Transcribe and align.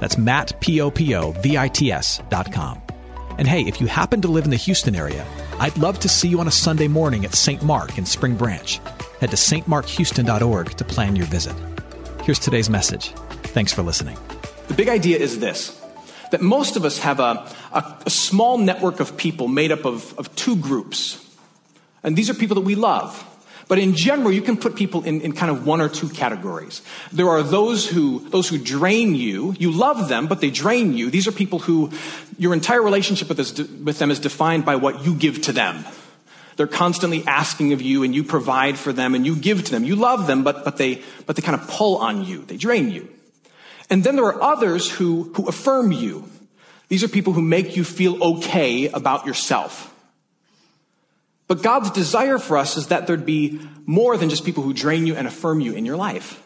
That's 0.00 0.18
Matt, 0.18 0.60
P-O-P-O-V-I-T-S 0.60 2.20
dot 2.28 2.52
com. 2.52 2.82
And 3.38 3.46
hey, 3.46 3.62
if 3.62 3.80
you 3.80 3.86
happen 3.86 4.20
to 4.22 4.28
live 4.28 4.44
in 4.44 4.50
the 4.50 4.56
Houston 4.56 4.96
area, 4.96 5.24
I'd 5.60 5.78
love 5.78 5.98
to 6.00 6.08
see 6.08 6.28
you 6.28 6.40
on 6.40 6.48
a 6.48 6.52
Sunday 6.52 6.88
morning 6.88 7.24
at 7.24 7.34
St. 7.34 7.62
Mark 7.62 7.96
in 7.98 8.04
Spring 8.04 8.36
Branch. 8.36 8.80
Head 9.20 9.30
to 9.30 9.36
stmarkhouston.org 9.36 10.70
to 10.76 10.84
plan 10.84 11.16
your 11.16 11.26
visit. 11.26 11.54
Here's 12.24 12.38
today's 12.38 12.68
message. 12.68 13.12
Thanks 13.54 13.72
for 13.72 13.82
listening. 13.82 14.16
The 14.68 14.74
big 14.74 14.88
idea 14.88 15.18
is 15.18 15.38
this 15.38 15.74
that 16.30 16.42
most 16.42 16.76
of 16.76 16.84
us 16.84 16.98
have 16.98 17.20
a, 17.20 17.50
a, 17.72 18.02
a 18.06 18.10
small 18.10 18.58
network 18.58 19.00
of 19.00 19.16
people 19.16 19.48
made 19.48 19.72
up 19.72 19.86
of, 19.86 20.18
of 20.18 20.34
two 20.36 20.56
groups. 20.56 21.24
And 22.02 22.16
these 22.16 22.28
are 22.28 22.34
people 22.34 22.56
that 22.56 22.62
we 22.62 22.74
love. 22.74 23.24
But 23.68 23.78
in 23.78 23.94
general, 23.94 24.32
you 24.32 24.40
can 24.40 24.56
put 24.56 24.76
people 24.76 25.04
in, 25.04 25.20
in 25.20 25.32
kind 25.32 25.50
of 25.50 25.66
one 25.66 25.82
or 25.82 25.90
two 25.90 26.08
categories. 26.08 26.80
There 27.12 27.28
are 27.28 27.42
those 27.42 27.86
who, 27.86 28.26
those 28.30 28.48
who 28.48 28.56
drain 28.56 29.14
you. 29.14 29.54
You 29.58 29.70
love 29.70 30.08
them, 30.08 30.26
but 30.26 30.40
they 30.40 30.50
drain 30.50 30.96
you. 30.96 31.10
These 31.10 31.28
are 31.28 31.32
people 31.32 31.58
who 31.58 31.92
your 32.38 32.54
entire 32.54 32.80
relationship 32.82 33.28
with, 33.28 33.38
is, 33.38 33.58
with 33.58 33.98
them 33.98 34.10
is 34.10 34.20
defined 34.20 34.64
by 34.64 34.76
what 34.76 35.04
you 35.04 35.14
give 35.14 35.42
to 35.42 35.52
them. 35.52 35.84
They're 36.56 36.66
constantly 36.66 37.24
asking 37.26 37.72
of 37.74 37.82
you 37.82 38.02
and 38.02 38.14
you 38.14 38.24
provide 38.24 38.78
for 38.78 38.92
them 38.92 39.14
and 39.14 39.24
you 39.24 39.36
give 39.36 39.64
to 39.64 39.70
them. 39.70 39.84
You 39.84 39.96
love 39.96 40.26
them, 40.26 40.42
but, 40.42 40.64
but 40.64 40.76
they, 40.76 41.02
but 41.26 41.36
they 41.36 41.42
kind 41.42 41.60
of 41.60 41.68
pull 41.68 41.98
on 41.98 42.24
you. 42.24 42.44
They 42.44 42.56
drain 42.56 42.90
you. 42.90 43.08
And 43.90 44.02
then 44.02 44.16
there 44.16 44.24
are 44.24 44.42
others 44.42 44.90
who, 44.90 45.32
who 45.34 45.46
affirm 45.46 45.92
you. 45.92 46.28
These 46.88 47.04
are 47.04 47.08
people 47.08 47.32
who 47.34 47.42
make 47.42 47.76
you 47.76 47.84
feel 47.84 48.22
okay 48.36 48.88
about 48.88 49.26
yourself. 49.26 49.94
But 51.48 51.62
God's 51.62 51.90
desire 51.90 52.38
for 52.38 52.56
us 52.56 52.76
is 52.76 52.88
that 52.88 53.06
there'd 53.06 53.26
be 53.26 53.60
more 53.86 54.16
than 54.16 54.28
just 54.28 54.44
people 54.44 54.62
who 54.62 54.74
drain 54.74 55.06
you 55.06 55.16
and 55.16 55.26
affirm 55.26 55.60
you 55.60 55.72
in 55.72 55.86
your 55.86 55.96
life. 55.96 56.42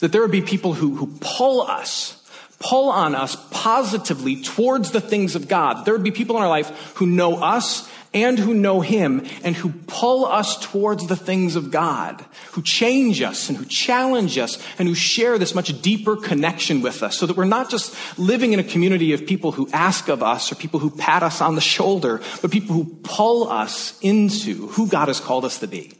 That 0.00 0.12
there 0.12 0.22
would 0.22 0.30
be 0.30 0.42
people 0.42 0.72
who, 0.72 0.96
who 0.96 1.06
pull 1.20 1.62
us, 1.62 2.22
pull 2.58 2.88
on 2.88 3.14
us 3.14 3.36
positively 3.50 4.42
towards 4.42 4.90
the 4.90 5.00
things 5.00 5.36
of 5.36 5.46
God. 5.46 5.84
There 5.84 5.94
would 5.94 6.02
be 6.02 6.10
people 6.10 6.36
in 6.36 6.42
our 6.42 6.48
life 6.48 6.94
who 6.96 7.06
know 7.06 7.36
us 7.36 7.88
and 8.16 8.38
who 8.38 8.54
know 8.54 8.80
Him 8.80 9.26
and 9.44 9.54
who 9.54 9.72
pull 9.86 10.24
us 10.24 10.58
towards 10.58 11.06
the 11.06 11.16
things 11.16 11.54
of 11.54 11.70
God, 11.70 12.24
who 12.52 12.62
change 12.62 13.20
us 13.20 13.50
and 13.50 13.58
who 13.58 13.66
challenge 13.66 14.38
us 14.38 14.62
and 14.78 14.88
who 14.88 14.94
share 14.94 15.36
this 15.36 15.54
much 15.54 15.82
deeper 15.82 16.16
connection 16.16 16.80
with 16.80 17.02
us 17.02 17.18
so 17.18 17.26
that 17.26 17.36
we're 17.36 17.44
not 17.44 17.68
just 17.68 17.94
living 18.18 18.54
in 18.54 18.58
a 18.58 18.64
community 18.64 19.12
of 19.12 19.26
people 19.26 19.52
who 19.52 19.68
ask 19.70 20.08
of 20.08 20.22
us 20.22 20.50
or 20.50 20.54
people 20.54 20.80
who 20.80 20.90
pat 20.90 21.22
us 21.22 21.42
on 21.42 21.56
the 21.56 21.60
shoulder, 21.60 22.22
but 22.40 22.50
people 22.50 22.74
who 22.74 22.96
pull 23.02 23.50
us 23.50 23.98
into 24.00 24.68
who 24.68 24.88
God 24.88 25.08
has 25.08 25.20
called 25.20 25.44
us 25.44 25.58
to 25.58 25.66
be. 25.66 25.92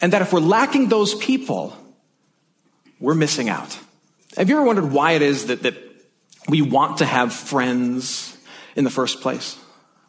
And 0.00 0.12
that 0.12 0.22
if 0.22 0.32
we're 0.32 0.40
lacking 0.40 0.88
those 0.88 1.14
people, 1.16 1.76
we're 3.00 3.14
missing 3.14 3.48
out. 3.48 3.78
Have 4.36 4.48
you 4.48 4.56
ever 4.56 4.64
wondered 4.64 4.92
why 4.92 5.12
it 5.12 5.22
is 5.22 5.46
that, 5.46 5.62
that 5.64 5.74
we 6.48 6.62
want 6.62 6.98
to 6.98 7.04
have 7.04 7.32
friends 7.32 8.36
in 8.76 8.84
the 8.84 8.90
first 8.90 9.20
place? 9.20 9.58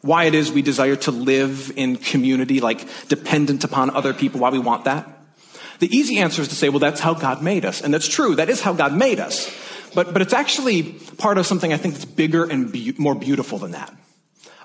Why 0.06 0.24
it 0.24 0.34
is 0.34 0.52
we 0.52 0.62
desire 0.62 0.96
to 0.96 1.10
live 1.10 1.72
in 1.76 1.96
community, 1.96 2.60
like 2.60 2.86
dependent 3.08 3.64
upon 3.64 3.90
other 3.90 4.14
people, 4.14 4.40
why 4.40 4.50
we 4.50 4.58
want 4.58 4.84
that? 4.84 5.12
The 5.78 5.94
easy 5.94 6.18
answer 6.18 6.42
is 6.42 6.48
to 6.48 6.54
say, 6.54 6.68
well, 6.68 6.78
that's 6.78 7.00
how 7.00 7.14
God 7.14 7.42
made 7.42 7.64
us. 7.64 7.82
And 7.82 7.92
that's 7.92 8.08
true. 8.08 8.34
That 8.36 8.48
is 8.48 8.62
how 8.62 8.72
God 8.72 8.94
made 8.94 9.20
us. 9.20 9.50
But, 9.94 10.12
but 10.12 10.22
it's 10.22 10.32
actually 10.32 10.82
part 11.18 11.38
of 11.38 11.46
something 11.46 11.72
I 11.72 11.76
think 11.76 11.94
that's 11.94 12.04
bigger 12.04 12.44
and 12.44 12.72
be- 12.72 12.94
more 12.98 13.14
beautiful 13.14 13.58
than 13.58 13.72
that. 13.72 13.94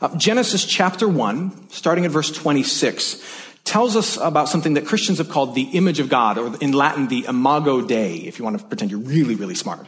Uh, 0.01 0.16
Genesis 0.17 0.66
chapter 0.66 1.07
1, 1.07 1.69
starting 1.69 2.05
at 2.05 2.11
verse 2.11 2.31
26, 2.31 3.23
tells 3.63 3.95
us 3.95 4.17
about 4.17 4.49
something 4.49 4.73
that 4.73 4.85
Christians 4.85 5.19
have 5.19 5.29
called 5.29 5.53
the 5.53 5.63
image 5.63 5.99
of 5.99 6.09
God, 6.09 6.37
or 6.37 6.55
in 6.57 6.71
Latin, 6.71 7.07
the 7.07 7.25
imago 7.27 7.81
Dei, 7.81 8.16
if 8.16 8.39
you 8.39 8.45
want 8.45 8.57
to 8.59 8.66
pretend 8.66 8.89
you're 8.89 8.99
really, 8.99 9.35
really 9.35 9.55
smart. 9.55 9.85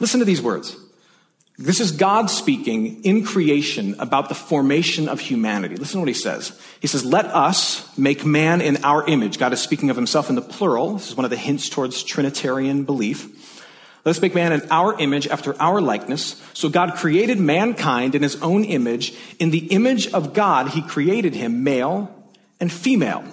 Listen 0.00 0.20
to 0.20 0.26
these 0.26 0.42
words. 0.42 0.76
This 1.56 1.78
is 1.78 1.92
God 1.92 2.30
speaking 2.30 3.04
in 3.04 3.24
creation 3.24 3.94
about 4.00 4.28
the 4.28 4.34
formation 4.34 5.08
of 5.08 5.20
humanity. 5.20 5.76
Listen 5.76 5.98
to 5.98 6.00
what 6.00 6.08
he 6.08 6.14
says. 6.14 6.60
He 6.80 6.88
says, 6.88 7.04
Let 7.04 7.26
us 7.26 7.96
make 7.96 8.26
man 8.26 8.60
in 8.60 8.84
our 8.84 9.06
image. 9.06 9.38
God 9.38 9.52
is 9.52 9.60
speaking 9.60 9.88
of 9.88 9.94
himself 9.96 10.28
in 10.28 10.34
the 10.34 10.42
plural. 10.42 10.94
This 10.94 11.10
is 11.10 11.16
one 11.16 11.24
of 11.24 11.30
the 11.30 11.36
hints 11.36 11.68
towards 11.68 12.02
Trinitarian 12.02 12.84
belief. 12.84 13.62
Let 14.04 14.16
us 14.16 14.20
make 14.20 14.34
man 14.34 14.52
in 14.52 14.68
our 14.70 14.98
image 15.00 15.28
after 15.28 15.60
our 15.62 15.80
likeness. 15.80 16.42
So 16.54 16.68
God 16.68 16.96
created 16.96 17.38
mankind 17.38 18.16
in 18.16 18.22
his 18.22 18.42
own 18.42 18.64
image. 18.64 19.14
In 19.38 19.50
the 19.50 19.66
image 19.68 20.12
of 20.12 20.34
God, 20.34 20.70
he 20.70 20.82
created 20.82 21.34
him 21.34 21.62
male 21.62 22.12
and 22.58 22.70
female. 22.70 23.24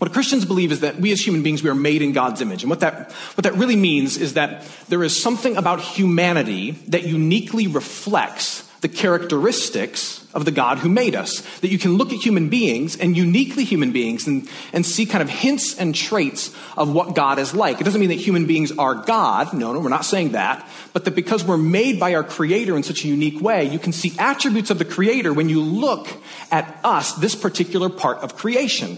What 0.00 0.14
Christians 0.14 0.46
believe 0.46 0.72
is 0.72 0.80
that 0.80 0.96
we 0.96 1.12
as 1.12 1.20
human 1.20 1.42
beings, 1.42 1.62
we 1.62 1.68
are 1.68 1.74
made 1.74 2.00
in 2.00 2.12
God's 2.12 2.40
image. 2.40 2.62
And 2.62 2.70
what 2.70 2.80
that, 2.80 3.12
what 3.12 3.44
that 3.44 3.52
really 3.56 3.76
means 3.76 4.16
is 4.16 4.32
that 4.32 4.64
there 4.88 5.04
is 5.04 5.22
something 5.22 5.58
about 5.58 5.78
humanity 5.78 6.70
that 6.88 7.02
uniquely 7.02 7.66
reflects 7.66 8.66
the 8.80 8.88
characteristics 8.88 10.26
of 10.32 10.46
the 10.46 10.52
God 10.52 10.78
who 10.78 10.88
made 10.88 11.14
us. 11.14 11.42
That 11.58 11.68
you 11.68 11.78
can 11.78 11.98
look 11.98 12.14
at 12.14 12.18
human 12.18 12.48
beings 12.48 12.96
and 12.96 13.14
uniquely 13.14 13.62
human 13.62 13.92
beings 13.92 14.26
and, 14.26 14.48
and 14.72 14.86
see 14.86 15.04
kind 15.04 15.20
of 15.20 15.28
hints 15.28 15.76
and 15.76 15.94
traits 15.94 16.48
of 16.78 16.90
what 16.90 17.14
God 17.14 17.38
is 17.38 17.54
like. 17.54 17.78
It 17.78 17.84
doesn't 17.84 18.00
mean 18.00 18.08
that 18.08 18.14
human 18.14 18.46
beings 18.46 18.72
are 18.78 18.94
God. 18.94 19.52
No, 19.52 19.74
no, 19.74 19.80
we're 19.80 19.90
not 19.90 20.06
saying 20.06 20.32
that. 20.32 20.66
But 20.94 21.04
that 21.04 21.14
because 21.14 21.44
we're 21.44 21.58
made 21.58 22.00
by 22.00 22.14
our 22.14 22.24
Creator 22.24 22.74
in 22.74 22.84
such 22.84 23.04
a 23.04 23.08
unique 23.08 23.42
way, 23.42 23.64
you 23.64 23.78
can 23.78 23.92
see 23.92 24.14
attributes 24.18 24.70
of 24.70 24.78
the 24.78 24.86
Creator 24.86 25.34
when 25.34 25.50
you 25.50 25.60
look 25.60 26.08
at 26.50 26.80
us, 26.82 27.12
this 27.16 27.36
particular 27.36 27.90
part 27.90 28.16
of 28.20 28.34
creation. 28.34 28.96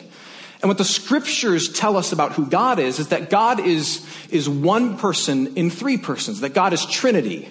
And 0.62 0.68
what 0.68 0.78
the 0.78 0.84
scriptures 0.84 1.72
tell 1.72 1.96
us 1.96 2.12
about 2.12 2.32
who 2.32 2.46
God 2.46 2.78
is, 2.78 3.00
is 3.00 3.08
that 3.08 3.30
God 3.30 3.58
is, 3.58 4.06
is 4.30 4.48
one 4.48 4.96
person 4.96 5.56
in 5.56 5.70
three 5.70 5.98
persons, 5.98 6.40
that 6.40 6.54
God 6.54 6.72
is 6.72 6.86
Trinity. 6.86 7.50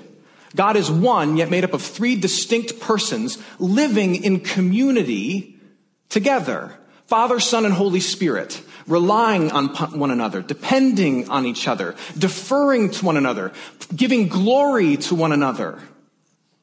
God 0.56 0.78
is 0.78 0.90
one, 0.90 1.36
yet 1.36 1.50
made 1.50 1.66
up 1.66 1.74
of 1.74 1.82
three 1.82 2.16
distinct 2.16 2.80
persons 2.80 3.38
living 3.60 4.24
in 4.24 4.40
community 4.40 5.60
together. 6.08 6.74
Father, 7.06 7.42
Son, 7.42 7.66
and 7.66 7.74
Holy 7.74 8.00
Spirit, 8.00 8.62
relying 8.88 9.52
on 9.52 9.68
one 9.98 10.12
another, 10.12 10.42
depending 10.42 11.30
on 11.30 11.46
each 11.46 11.68
other, 11.68 11.96
deferring 12.18 12.92
to 12.92 13.06
one 13.06 13.18
another, 13.18 13.52
giving 13.94 14.30
glory 14.30 14.96
to 14.96 15.16
one 15.16 15.34
another, 15.34 15.80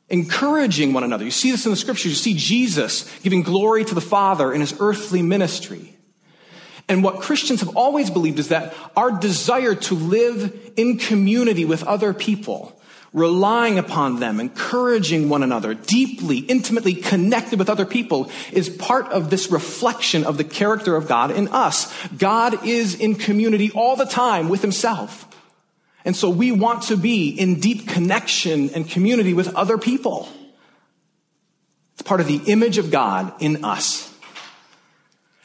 encouraging 0.09 0.95
one 0.95 1.05
another. 1.05 1.27
You 1.27 1.31
see 1.31 1.51
this 1.51 1.67
in 1.67 1.73
the 1.73 1.77
scriptures. 1.77 2.13
You 2.13 2.17
see 2.17 2.35
Jesus 2.35 3.05
giving 3.21 3.43
glory 3.43 3.85
to 3.85 3.95
the 3.95 4.01
Father 4.01 4.51
in 4.51 4.63
his 4.63 4.75
earthly 4.81 5.21
ministry. 5.21 5.98
And 6.88 7.04
what 7.04 7.21
Christians 7.21 7.60
have 7.60 7.76
always 7.76 8.10
believed 8.10 8.38
is 8.38 8.49
that 8.49 8.75
our 8.97 9.10
desire 9.10 9.75
to 9.75 9.94
live 9.94 10.72
in 10.76 10.99
community 10.99 11.66
with 11.66 11.84
other 11.84 12.15
people, 12.15 12.81
relying 13.12 13.78
upon 13.78 14.21
them, 14.21 14.41
encouraging 14.41 15.28
one 15.28 15.43
another, 15.43 15.75
deeply, 15.75 16.38
intimately 16.38 16.94
connected 16.94 17.59
with 17.59 17.69
other 17.69 17.84
people 17.84 18.31
is 18.53 18.71
part 18.71 19.06
of 19.09 19.28
this 19.28 19.50
reflection 19.50 20.25
of 20.25 20.38
the 20.38 20.44
character 20.44 20.97
of 20.97 21.06
God 21.06 21.31
in 21.31 21.49
us. 21.49 21.93
God 22.16 22.66
is 22.66 22.94
in 22.94 23.16
community 23.16 23.70
all 23.70 23.97
the 23.97 24.06
time 24.06 24.49
with 24.49 24.62
himself. 24.62 25.26
And 26.06 26.16
so 26.16 26.31
we 26.31 26.53
want 26.53 26.84
to 26.84 26.97
be 26.97 27.28
in 27.28 27.60
deep 27.60 27.87
connection 27.87 28.70
and 28.70 28.88
community 28.88 29.34
with 29.34 29.55
other 29.55 29.76
people. 29.76 30.26
It's 31.94 32.02
part 32.02 32.20
of 32.20 32.26
the 32.26 32.41
image 32.46 32.79
of 32.79 32.91
God 32.91 33.34
in 33.41 33.62
us. 33.62 34.11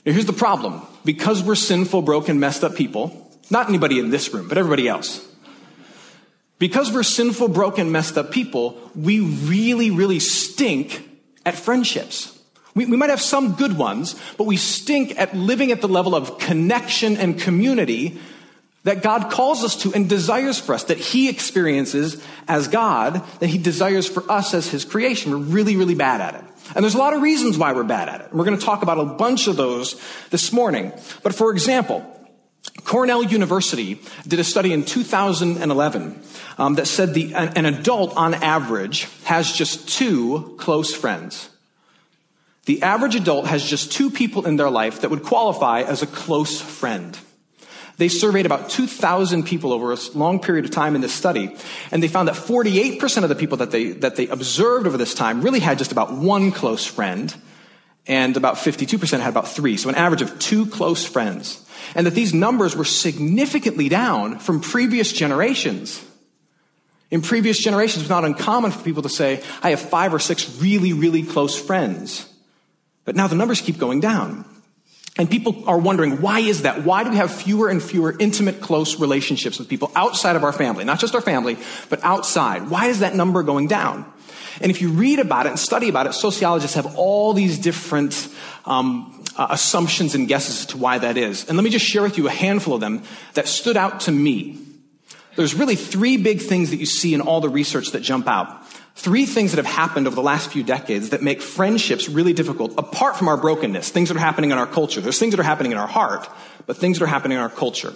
Now, 0.05 0.13
here's 0.13 0.25
the 0.25 0.31
problem. 0.31 0.85
Because 1.05 1.43
we're 1.43 1.55
sinful, 1.55 2.01
broken, 2.01 2.39
messed 2.39 2.63
up 2.63 2.75
people, 2.75 3.29
not 3.49 3.69
anybody 3.69 3.99
in 3.99 4.09
this 4.09 4.33
room, 4.33 4.47
but 4.47 4.57
everybody 4.57 4.87
else. 4.87 5.27
Because 6.59 6.93
we're 6.93 7.03
sinful, 7.03 7.49
broken, 7.49 7.91
messed 7.91 8.17
up 8.17 8.31
people, 8.31 8.79
we 8.95 9.19
really, 9.19 9.91
really 9.91 10.19
stink 10.19 11.09
at 11.45 11.55
friendships. 11.55 12.39
We, 12.75 12.85
we 12.85 12.97
might 12.97 13.09
have 13.09 13.21
some 13.21 13.55
good 13.55 13.77
ones, 13.77 14.15
but 14.37 14.45
we 14.45 14.57
stink 14.57 15.19
at 15.19 15.35
living 15.35 15.71
at 15.71 15.81
the 15.81 15.87
level 15.87 16.15
of 16.15 16.39
connection 16.39 17.17
and 17.17 17.39
community 17.39 18.19
that 18.83 19.01
God 19.01 19.31
calls 19.31 19.63
us 19.63 19.77
to 19.83 19.93
and 19.93 20.09
desires 20.09 20.59
for 20.59 20.73
us, 20.73 20.85
that 20.85 20.97
He 20.97 21.29
experiences 21.29 22.23
as 22.47 22.67
God, 22.67 23.23
that 23.39 23.47
He 23.47 23.57
desires 23.57 24.07
for 24.07 24.29
us 24.31 24.53
as 24.53 24.67
His 24.69 24.85
creation. 24.85 25.31
We're 25.31 25.37
really, 25.37 25.75
really 25.75 25.95
bad 25.95 26.21
at 26.21 26.35
it. 26.35 26.43
And 26.75 26.83
there's 26.83 26.95
a 26.95 26.99
lot 26.99 27.13
of 27.13 27.21
reasons 27.21 27.57
why 27.57 27.73
we're 27.73 27.83
bad 27.83 28.09
at 28.09 28.21
it. 28.21 28.33
We're 28.33 28.45
going 28.45 28.57
to 28.57 28.65
talk 28.65 28.83
about 28.83 28.99
a 28.99 29.05
bunch 29.05 29.47
of 29.47 29.55
those 29.55 30.01
this 30.29 30.51
morning. 30.51 30.91
But 31.21 31.35
for 31.35 31.51
example, 31.51 32.09
Cornell 32.83 33.23
University 33.23 33.99
did 34.27 34.39
a 34.39 34.43
study 34.43 34.73
in 34.73 34.83
2011 34.83 36.21
um, 36.57 36.75
that 36.75 36.87
said 36.87 37.13
the, 37.13 37.33
an, 37.33 37.49
an 37.57 37.65
adult 37.65 38.15
on 38.15 38.33
average 38.33 39.07
has 39.25 39.51
just 39.51 39.87
two 39.87 40.55
close 40.57 40.93
friends. 40.93 41.49
The 42.65 42.81
average 42.81 43.15
adult 43.15 43.47
has 43.47 43.63
just 43.63 43.91
two 43.91 44.09
people 44.09 44.45
in 44.45 44.55
their 44.55 44.69
life 44.69 45.01
that 45.01 45.09
would 45.09 45.23
qualify 45.23 45.81
as 45.81 46.01
a 46.01 46.07
close 46.07 46.61
friend. 46.61 47.17
They 47.97 48.07
surveyed 48.07 48.45
about 48.45 48.69
2,000 48.69 49.43
people 49.43 49.71
over 49.71 49.93
a 49.93 49.97
long 50.15 50.39
period 50.39 50.65
of 50.65 50.71
time 50.71 50.95
in 50.95 51.01
this 51.01 51.13
study, 51.13 51.55
and 51.91 52.01
they 52.01 52.07
found 52.07 52.27
that 52.27 52.35
48% 52.35 53.23
of 53.23 53.29
the 53.29 53.35
people 53.35 53.57
that 53.57 53.71
they, 53.71 53.91
that 53.91 54.15
they 54.15 54.27
observed 54.27 54.87
over 54.87 54.97
this 54.97 55.13
time 55.13 55.41
really 55.41 55.59
had 55.59 55.77
just 55.77 55.91
about 55.91 56.11
one 56.11 56.51
close 56.51 56.85
friend, 56.85 57.33
and 58.07 58.35
about 58.35 58.55
52% 58.55 59.19
had 59.19 59.29
about 59.29 59.47
three, 59.47 59.77
so 59.77 59.89
an 59.89 59.95
average 59.95 60.21
of 60.21 60.37
two 60.39 60.65
close 60.65 61.05
friends. 61.05 61.63
And 61.95 62.07
that 62.07 62.15
these 62.15 62.33
numbers 62.33 62.75
were 62.75 62.85
significantly 62.85 63.89
down 63.89 64.39
from 64.39 64.59
previous 64.59 65.11
generations. 65.13 66.03
In 67.11 67.21
previous 67.21 67.59
generations, 67.59 67.97
it 67.97 68.05
was 68.05 68.09
not 68.09 68.25
uncommon 68.25 68.71
for 68.71 68.83
people 68.83 69.03
to 69.03 69.09
say, 69.09 69.43
I 69.61 69.69
have 69.69 69.79
five 69.79 70.13
or 70.13 70.19
six 70.19 70.59
really, 70.59 70.93
really 70.93 71.23
close 71.23 71.59
friends. 71.59 72.27
But 73.05 73.15
now 73.15 73.27
the 73.27 73.35
numbers 73.35 73.61
keep 73.61 73.77
going 73.77 73.99
down. 73.99 74.45
And 75.15 75.29
people 75.29 75.69
are 75.69 75.77
wondering, 75.77 76.21
why 76.21 76.39
is 76.39 76.63
that? 76.63 76.83
Why 76.83 77.03
do 77.03 77.11
we 77.11 77.17
have 77.17 77.31
fewer 77.31 77.69
and 77.69 77.83
fewer 77.83 78.15
intimate, 78.17 78.61
close 78.61 78.99
relationships 78.99 79.59
with 79.59 79.69
people 79.69 79.91
outside 79.95 80.35
of 80.35 80.43
our 80.43 80.51
family? 80.51 80.85
Not 80.85 80.99
just 80.99 81.13
our 81.13 81.21
family, 81.21 81.57
but 81.89 82.03
outside. 82.03 82.69
Why 82.69 82.87
is 82.87 82.99
that 83.01 83.13
number 83.13 83.43
going 83.43 83.67
down? 83.67 84.11
And 84.59 84.71
if 84.71 84.81
you 84.81 84.89
read 84.89 85.19
about 85.19 85.45
it 85.45 85.49
and 85.49 85.59
study 85.59 85.89
about 85.89 86.07
it, 86.07 86.13
sociologists 86.13 86.75
have 86.75 86.95
all 86.95 87.33
these 87.33 87.59
different 87.59 88.27
um, 88.65 89.23
uh, 89.37 89.47
assumptions 89.51 90.15
and 90.15 90.27
guesses 90.27 90.61
as 90.61 90.65
to 90.67 90.77
why 90.77 90.97
that 90.97 91.17
is. 91.17 91.47
And 91.47 91.57
let 91.57 91.63
me 91.63 91.69
just 91.69 91.85
share 91.85 92.01
with 92.01 92.17
you 92.17 92.27
a 92.27 92.31
handful 92.31 92.73
of 92.73 92.81
them 92.81 93.03
that 93.35 93.47
stood 93.47 93.77
out 93.77 94.01
to 94.01 94.11
me. 94.11 94.59
There's 95.35 95.55
really 95.55 95.75
three 95.75 96.17
big 96.17 96.41
things 96.41 96.69
that 96.69 96.77
you 96.77 96.85
see 96.85 97.13
in 97.13 97.21
all 97.21 97.41
the 97.41 97.49
research 97.49 97.91
that 97.91 98.01
jump 98.01 98.27
out. 98.27 98.62
Three 98.95 99.25
things 99.25 99.51
that 99.51 99.57
have 99.57 99.73
happened 99.73 100.05
over 100.07 100.15
the 100.15 100.21
last 100.21 100.51
few 100.51 100.63
decades 100.63 101.09
that 101.09 101.21
make 101.21 101.41
friendships 101.41 102.07
really 102.07 102.33
difficult, 102.33 102.73
apart 102.77 103.17
from 103.17 103.27
our 103.27 103.37
brokenness, 103.37 103.89
things 103.89 104.09
that 104.09 104.17
are 104.17 104.21
happening 104.21 104.51
in 104.51 104.57
our 104.57 104.67
culture. 104.67 105.01
There's 105.01 105.19
things 105.19 105.31
that 105.31 105.39
are 105.39 105.43
happening 105.43 105.71
in 105.71 105.77
our 105.77 105.87
heart, 105.87 106.29
but 106.67 106.77
things 106.77 106.99
that 106.99 107.05
are 107.05 107.07
happening 107.07 107.37
in 107.37 107.41
our 107.41 107.49
culture. 107.49 107.93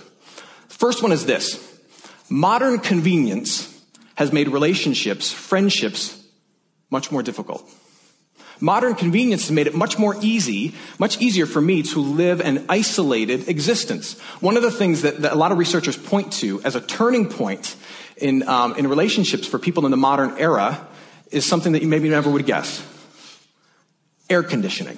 First 0.68 1.04
one 1.04 1.12
is 1.12 1.26
this. 1.26 1.64
Modern 2.30 2.80
convenience 2.80 3.74
has 4.16 4.34
made 4.34 4.50
relationships, 4.50 5.32
friendships, 5.32 6.24
much 6.90 7.12
more 7.12 7.22
difficult. 7.22 7.70
Modern 8.60 8.96
convenience 8.96 9.44
has 9.44 9.52
made 9.52 9.68
it 9.68 9.76
much 9.76 10.00
more 10.00 10.16
easy, 10.22 10.74
much 10.98 11.22
easier 11.22 11.46
for 11.46 11.62
me 11.62 11.84
to 11.84 12.00
live 12.00 12.42
an 12.42 12.66
isolated 12.70 13.48
existence. 13.48 14.20
One 14.40 14.58
of 14.58 14.64
the 14.64 14.72
things 14.72 15.04
that, 15.04 15.22
that 15.22 15.34
a 15.34 15.36
lot 15.36 15.52
of 15.52 15.60
researchers 15.60 15.96
point 15.96 16.34
to 16.34 16.60
as 16.64 16.76
a 16.76 16.82
turning 16.82 17.30
point 17.30 17.76
in, 18.20 18.48
um, 18.48 18.76
in 18.76 18.88
relationships 18.88 19.48
for 19.48 19.60
people 19.60 19.86
in 19.86 19.92
the 19.92 19.98
modern 19.98 20.38
era 20.38 20.88
is 21.32 21.46
something 21.46 21.74
that 21.74 21.82
you 21.82 21.88
maybe 21.88 22.10
never 22.10 22.30
would 22.30 22.46
guess. 22.46 22.86
Air 24.30 24.44
conditioning. 24.44 24.98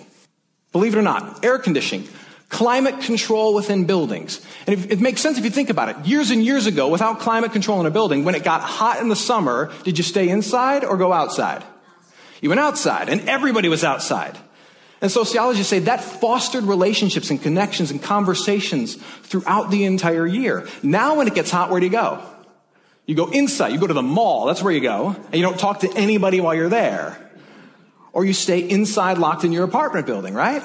Believe 0.72 0.96
it 0.96 1.00
or 1.00 1.04
not, 1.04 1.44
air 1.44 1.58
conditioning. 1.58 2.08
Climate 2.50 3.02
control 3.02 3.54
within 3.54 3.86
buildings. 3.86 4.44
And 4.66 4.92
it 4.92 5.00
makes 5.00 5.22
sense 5.22 5.38
if 5.38 5.44
you 5.44 5.52
think 5.52 5.70
about 5.70 5.90
it. 5.90 6.06
Years 6.06 6.32
and 6.32 6.44
years 6.44 6.66
ago, 6.66 6.88
without 6.88 7.20
climate 7.20 7.54
control 7.54 7.80
in 7.80 7.86
a 7.86 7.92
building, 7.92 8.24
when 8.24 8.34
it 8.34 8.44
got 8.44 8.62
hot 8.62 9.00
in 9.00 9.08
the 9.10 9.16
summer, 9.16 9.72
did 9.84 10.00
you 10.00 10.04
stay 10.04 10.30
inside 10.30 10.84
or 10.84 10.98
go 10.98 11.14
outside? 11.14 11.64
You 12.42 12.50
went 12.50 12.60
outside, 12.60 13.10
and 13.10 13.30
everybody 13.30 13.70
was 13.70 13.84
outside. 13.84 14.36
And 15.02 15.12
sociologists 15.12 15.70
say 15.70 15.80
that 15.80 16.04
fostered 16.04 16.64
relationships 16.64 17.30
and 17.30 17.42
connections 17.42 17.92
and 17.92 18.02
conversations 18.02 18.96
throughout 18.96 19.70
the 19.70 19.86
entire 19.86 20.26
year. 20.26 20.68
Now, 20.82 21.16
when 21.16 21.28
it 21.28 21.36
gets 21.36 21.52
hot, 21.52 21.70
where 21.70 21.80
do 21.80 21.86
you 21.86 21.92
go? 21.92 22.24
You 23.10 23.16
go 23.16 23.26
inside, 23.32 23.70
you 23.70 23.80
go 23.80 23.88
to 23.88 23.94
the 23.96 24.04
mall, 24.04 24.46
that's 24.46 24.62
where 24.62 24.72
you 24.72 24.82
go, 24.82 25.08
and 25.08 25.34
you 25.34 25.42
don't 25.42 25.58
talk 25.58 25.80
to 25.80 25.92
anybody 25.96 26.42
while 26.42 26.54
you're 26.54 26.70
there. 26.70 27.18
Or 28.14 28.24
you 28.24 28.34
stay 28.34 28.60
inside 28.60 29.18
locked 29.18 29.44
in 29.44 29.52
your 29.52 29.64
apartment 29.64 30.06
building, 30.06 30.36
right? 30.36 30.62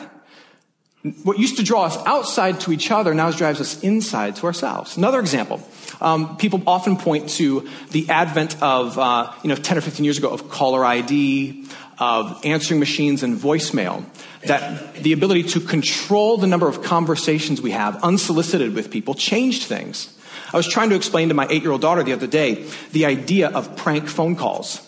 What 1.22 1.38
used 1.38 1.56
to 1.56 1.62
draw 1.62 1.84
us 1.84 1.96
outside 2.04 2.60
to 2.60 2.72
each 2.72 2.90
other 2.90 3.14
now 3.14 3.30
drives 3.30 3.62
us 3.62 3.82
inside 3.82 4.36
to 4.36 4.46
ourselves. 4.46 4.98
Another 4.98 5.20
example. 5.20 5.66
Um, 6.02 6.36
people 6.36 6.62
often 6.66 6.98
point 6.98 7.30
to 7.30 7.66
the 7.92 8.10
advent 8.10 8.62
of, 8.62 8.98
uh, 8.98 9.32
you 9.42 9.48
know, 9.48 9.56
10 9.56 9.78
or 9.78 9.80
15 9.80 10.04
years 10.04 10.18
ago 10.18 10.28
of 10.28 10.50
caller 10.50 10.84
ID, 10.84 11.64
of 11.98 12.44
answering 12.44 12.78
machines 12.78 13.22
and 13.22 13.38
voicemail. 13.38 14.04
That 14.42 14.96
the 14.96 15.14
ability 15.14 15.44
to 15.44 15.60
control 15.60 16.36
the 16.36 16.46
number 16.46 16.68
of 16.68 16.82
conversations 16.82 17.62
we 17.62 17.70
have 17.70 18.04
unsolicited 18.04 18.74
with 18.74 18.90
people 18.90 19.14
changed 19.14 19.62
things. 19.62 20.13
I 20.54 20.56
was 20.56 20.68
trying 20.68 20.90
to 20.90 20.94
explain 20.94 21.30
to 21.30 21.34
my 21.34 21.48
eight 21.50 21.62
year 21.62 21.72
old 21.72 21.80
daughter 21.80 22.04
the 22.04 22.12
other 22.12 22.28
day 22.28 22.64
the 22.92 23.06
idea 23.06 23.48
of 23.48 23.74
prank 23.74 24.08
phone 24.08 24.36
calls. 24.36 24.80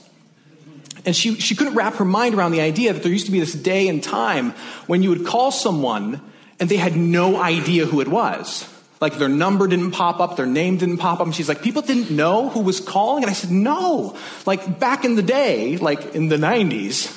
And 1.04 1.14
she, 1.14 1.34
she 1.40 1.56
couldn't 1.56 1.74
wrap 1.74 1.94
her 1.96 2.04
mind 2.04 2.36
around 2.36 2.52
the 2.52 2.60
idea 2.60 2.92
that 2.92 3.02
there 3.02 3.10
used 3.10 3.26
to 3.26 3.32
be 3.32 3.40
this 3.40 3.52
day 3.52 3.88
and 3.88 4.02
time 4.02 4.52
when 4.86 5.02
you 5.02 5.10
would 5.10 5.26
call 5.26 5.50
someone 5.50 6.20
and 6.60 6.68
they 6.68 6.76
had 6.76 6.96
no 6.96 7.42
idea 7.42 7.84
who 7.84 8.00
it 8.00 8.06
was. 8.06 8.72
Like 9.00 9.18
their 9.18 9.28
number 9.28 9.66
didn't 9.66 9.90
pop 9.90 10.20
up, 10.20 10.36
their 10.36 10.46
name 10.46 10.76
didn't 10.76 10.98
pop 10.98 11.18
up. 11.18 11.26
And 11.26 11.34
she's 11.34 11.48
like, 11.48 11.62
people 11.62 11.82
didn't 11.82 12.12
know 12.12 12.48
who 12.48 12.60
was 12.60 12.78
calling? 12.78 13.24
And 13.24 13.30
I 13.30 13.34
said, 13.34 13.50
no. 13.50 14.16
Like 14.46 14.78
back 14.78 15.04
in 15.04 15.16
the 15.16 15.22
day, 15.22 15.78
like 15.78 16.14
in 16.14 16.28
the 16.28 16.36
90s, 16.36 17.12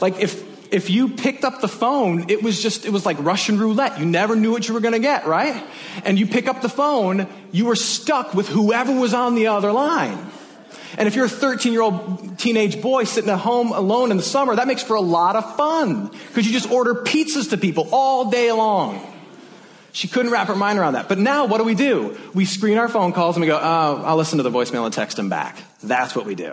like 0.00 0.18
if 0.18 0.42
if 0.70 0.90
you 0.90 1.08
picked 1.08 1.44
up 1.44 1.60
the 1.60 1.68
phone, 1.68 2.30
it 2.30 2.42
was 2.42 2.62
just, 2.62 2.84
it 2.84 2.90
was 2.90 3.04
like 3.04 3.16
Russian 3.20 3.58
roulette. 3.58 3.98
You 3.98 4.06
never 4.06 4.36
knew 4.36 4.52
what 4.52 4.68
you 4.68 4.74
were 4.74 4.80
going 4.80 4.94
to 4.94 5.00
get, 5.00 5.26
right? 5.26 5.62
And 6.04 6.18
you 6.18 6.26
pick 6.26 6.46
up 6.48 6.62
the 6.62 6.68
phone, 6.68 7.26
you 7.52 7.66
were 7.66 7.76
stuck 7.76 8.34
with 8.34 8.48
whoever 8.48 8.92
was 8.92 9.14
on 9.14 9.34
the 9.34 9.48
other 9.48 9.72
line. 9.72 10.30
And 10.98 11.06
if 11.06 11.14
you're 11.14 11.26
a 11.26 11.28
13 11.28 11.72
year 11.72 11.82
old 11.82 12.38
teenage 12.38 12.80
boy 12.82 13.04
sitting 13.04 13.30
at 13.30 13.38
home 13.38 13.72
alone 13.72 14.10
in 14.10 14.16
the 14.16 14.22
summer, 14.22 14.56
that 14.56 14.66
makes 14.66 14.82
for 14.82 14.96
a 14.96 15.00
lot 15.00 15.36
of 15.36 15.56
fun 15.56 16.08
because 16.28 16.46
you 16.46 16.52
just 16.52 16.70
order 16.70 16.94
pizzas 16.94 17.50
to 17.50 17.56
people 17.56 17.88
all 17.92 18.30
day 18.30 18.50
long. 18.52 19.06
She 19.92 20.08
couldn't 20.08 20.30
wrap 20.30 20.48
her 20.48 20.56
mind 20.56 20.78
around 20.78 20.92
that. 20.92 21.08
But 21.08 21.18
now 21.18 21.46
what 21.46 21.58
do 21.58 21.64
we 21.64 21.74
do? 21.74 22.16
We 22.34 22.44
screen 22.44 22.78
our 22.78 22.88
phone 22.88 23.12
calls 23.12 23.36
and 23.36 23.40
we 23.40 23.48
go, 23.48 23.58
oh, 23.60 24.02
I'll 24.04 24.16
listen 24.16 24.38
to 24.38 24.44
the 24.44 24.50
voicemail 24.50 24.84
and 24.84 24.94
text 24.94 25.16
them 25.16 25.28
back. 25.28 25.58
That's 25.82 26.14
what 26.14 26.26
we 26.26 26.34
do. 26.34 26.52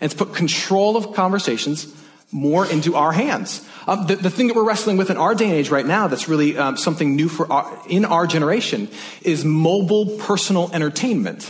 And 0.00 0.10
it's 0.10 0.14
put 0.14 0.34
control 0.34 0.96
of 0.96 1.14
conversations 1.14 1.94
more 2.32 2.66
into 2.66 2.96
our 2.96 3.12
hands. 3.12 3.66
Um, 3.86 4.06
the, 4.06 4.16
the, 4.16 4.30
thing 4.30 4.46
that 4.48 4.56
we're 4.56 4.64
wrestling 4.64 4.96
with 4.96 5.10
in 5.10 5.16
our 5.16 5.34
day 5.34 5.46
and 5.46 5.54
age 5.54 5.70
right 5.70 5.86
now 5.86 6.06
that's 6.06 6.28
really 6.28 6.56
um, 6.56 6.76
something 6.76 7.16
new 7.16 7.28
for 7.28 7.50
our, 7.52 7.82
in 7.88 8.04
our 8.04 8.26
generation 8.26 8.88
is 9.22 9.44
mobile 9.44 10.16
personal 10.18 10.70
entertainment. 10.72 11.42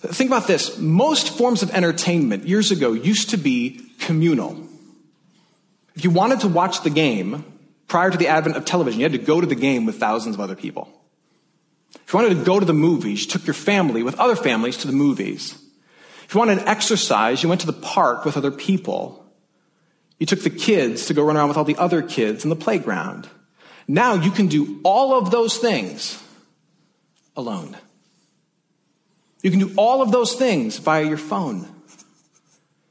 Think 0.00 0.30
about 0.30 0.46
this. 0.46 0.78
Most 0.78 1.36
forms 1.36 1.62
of 1.62 1.70
entertainment 1.70 2.46
years 2.46 2.70
ago 2.70 2.92
used 2.92 3.30
to 3.30 3.36
be 3.36 3.80
communal. 3.98 4.56
If 5.96 6.04
you 6.04 6.10
wanted 6.10 6.40
to 6.40 6.48
watch 6.48 6.82
the 6.82 6.90
game 6.90 7.44
prior 7.88 8.10
to 8.10 8.16
the 8.16 8.28
advent 8.28 8.56
of 8.56 8.64
television, 8.64 9.00
you 9.00 9.04
had 9.04 9.12
to 9.12 9.18
go 9.18 9.40
to 9.40 9.46
the 9.46 9.56
game 9.56 9.86
with 9.86 9.96
thousands 9.96 10.36
of 10.36 10.40
other 10.40 10.54
people. 10.54 10.88
If 11.94 12.12
you 12.12 12.20
wanted 12.20 12.38
to 12.38 12.44
go 12.44 12.60
to 12.60 12.64
the 12.64 12.72
movies, 12.72 13.24
you 13.24 13.30
took 13.30 13.46
your 13.46 13.54
family 13.54 14.02
with 14.02 14.18
other 14.20 14.36
families 14.36 14.76
to 14.78 14.86
the 14.86 14.92
movies. 14.92 15.58
If 16.24 16.34
you 16.34 16.38
wanted 16.38 16.60
to 16.60 16.68
exercise, 16.68 17.42
you 17.42 17.48
went 17.48 17.62
to 17.62 17.66
the 17.66 17.72
park 17.72 18.24
with 18.24 18.36
other 18.36 18.50
people. 18.50 19.27
You 20.18 20.26
took 20.26 20.42
the 20.42 20.50
kids 20.50 21.06
to 21.06 21.14
go 21.14 21.22
run 21.22 21.36
around 21.36 21.48
with 21.48 21.56
all 21.56 21.64
the 21.64 21.76
other 21.76 22.02
kids 22.02 22.44
in 22.44 22.50
the 22.50 22.56
playground. 22.56 23.28
Now 23.86 24.14
you 24.14 24.30
can 24.30 24.48
do 24.48 24.80
all 24.84 25.16
of 25.16 25.30
those 25.30 25.56
things 25.56 26.22
alone. 27.36 27.76
You 29.42 29.50
can 29.50 29.60
do 29.60 29.72
all 29.76 30.02
of 30.02 30.10
those 30.10 30.34
things 30.34 30.78
via 30.78 31.04
your 31.04 31.16
phone. 31.16 31.68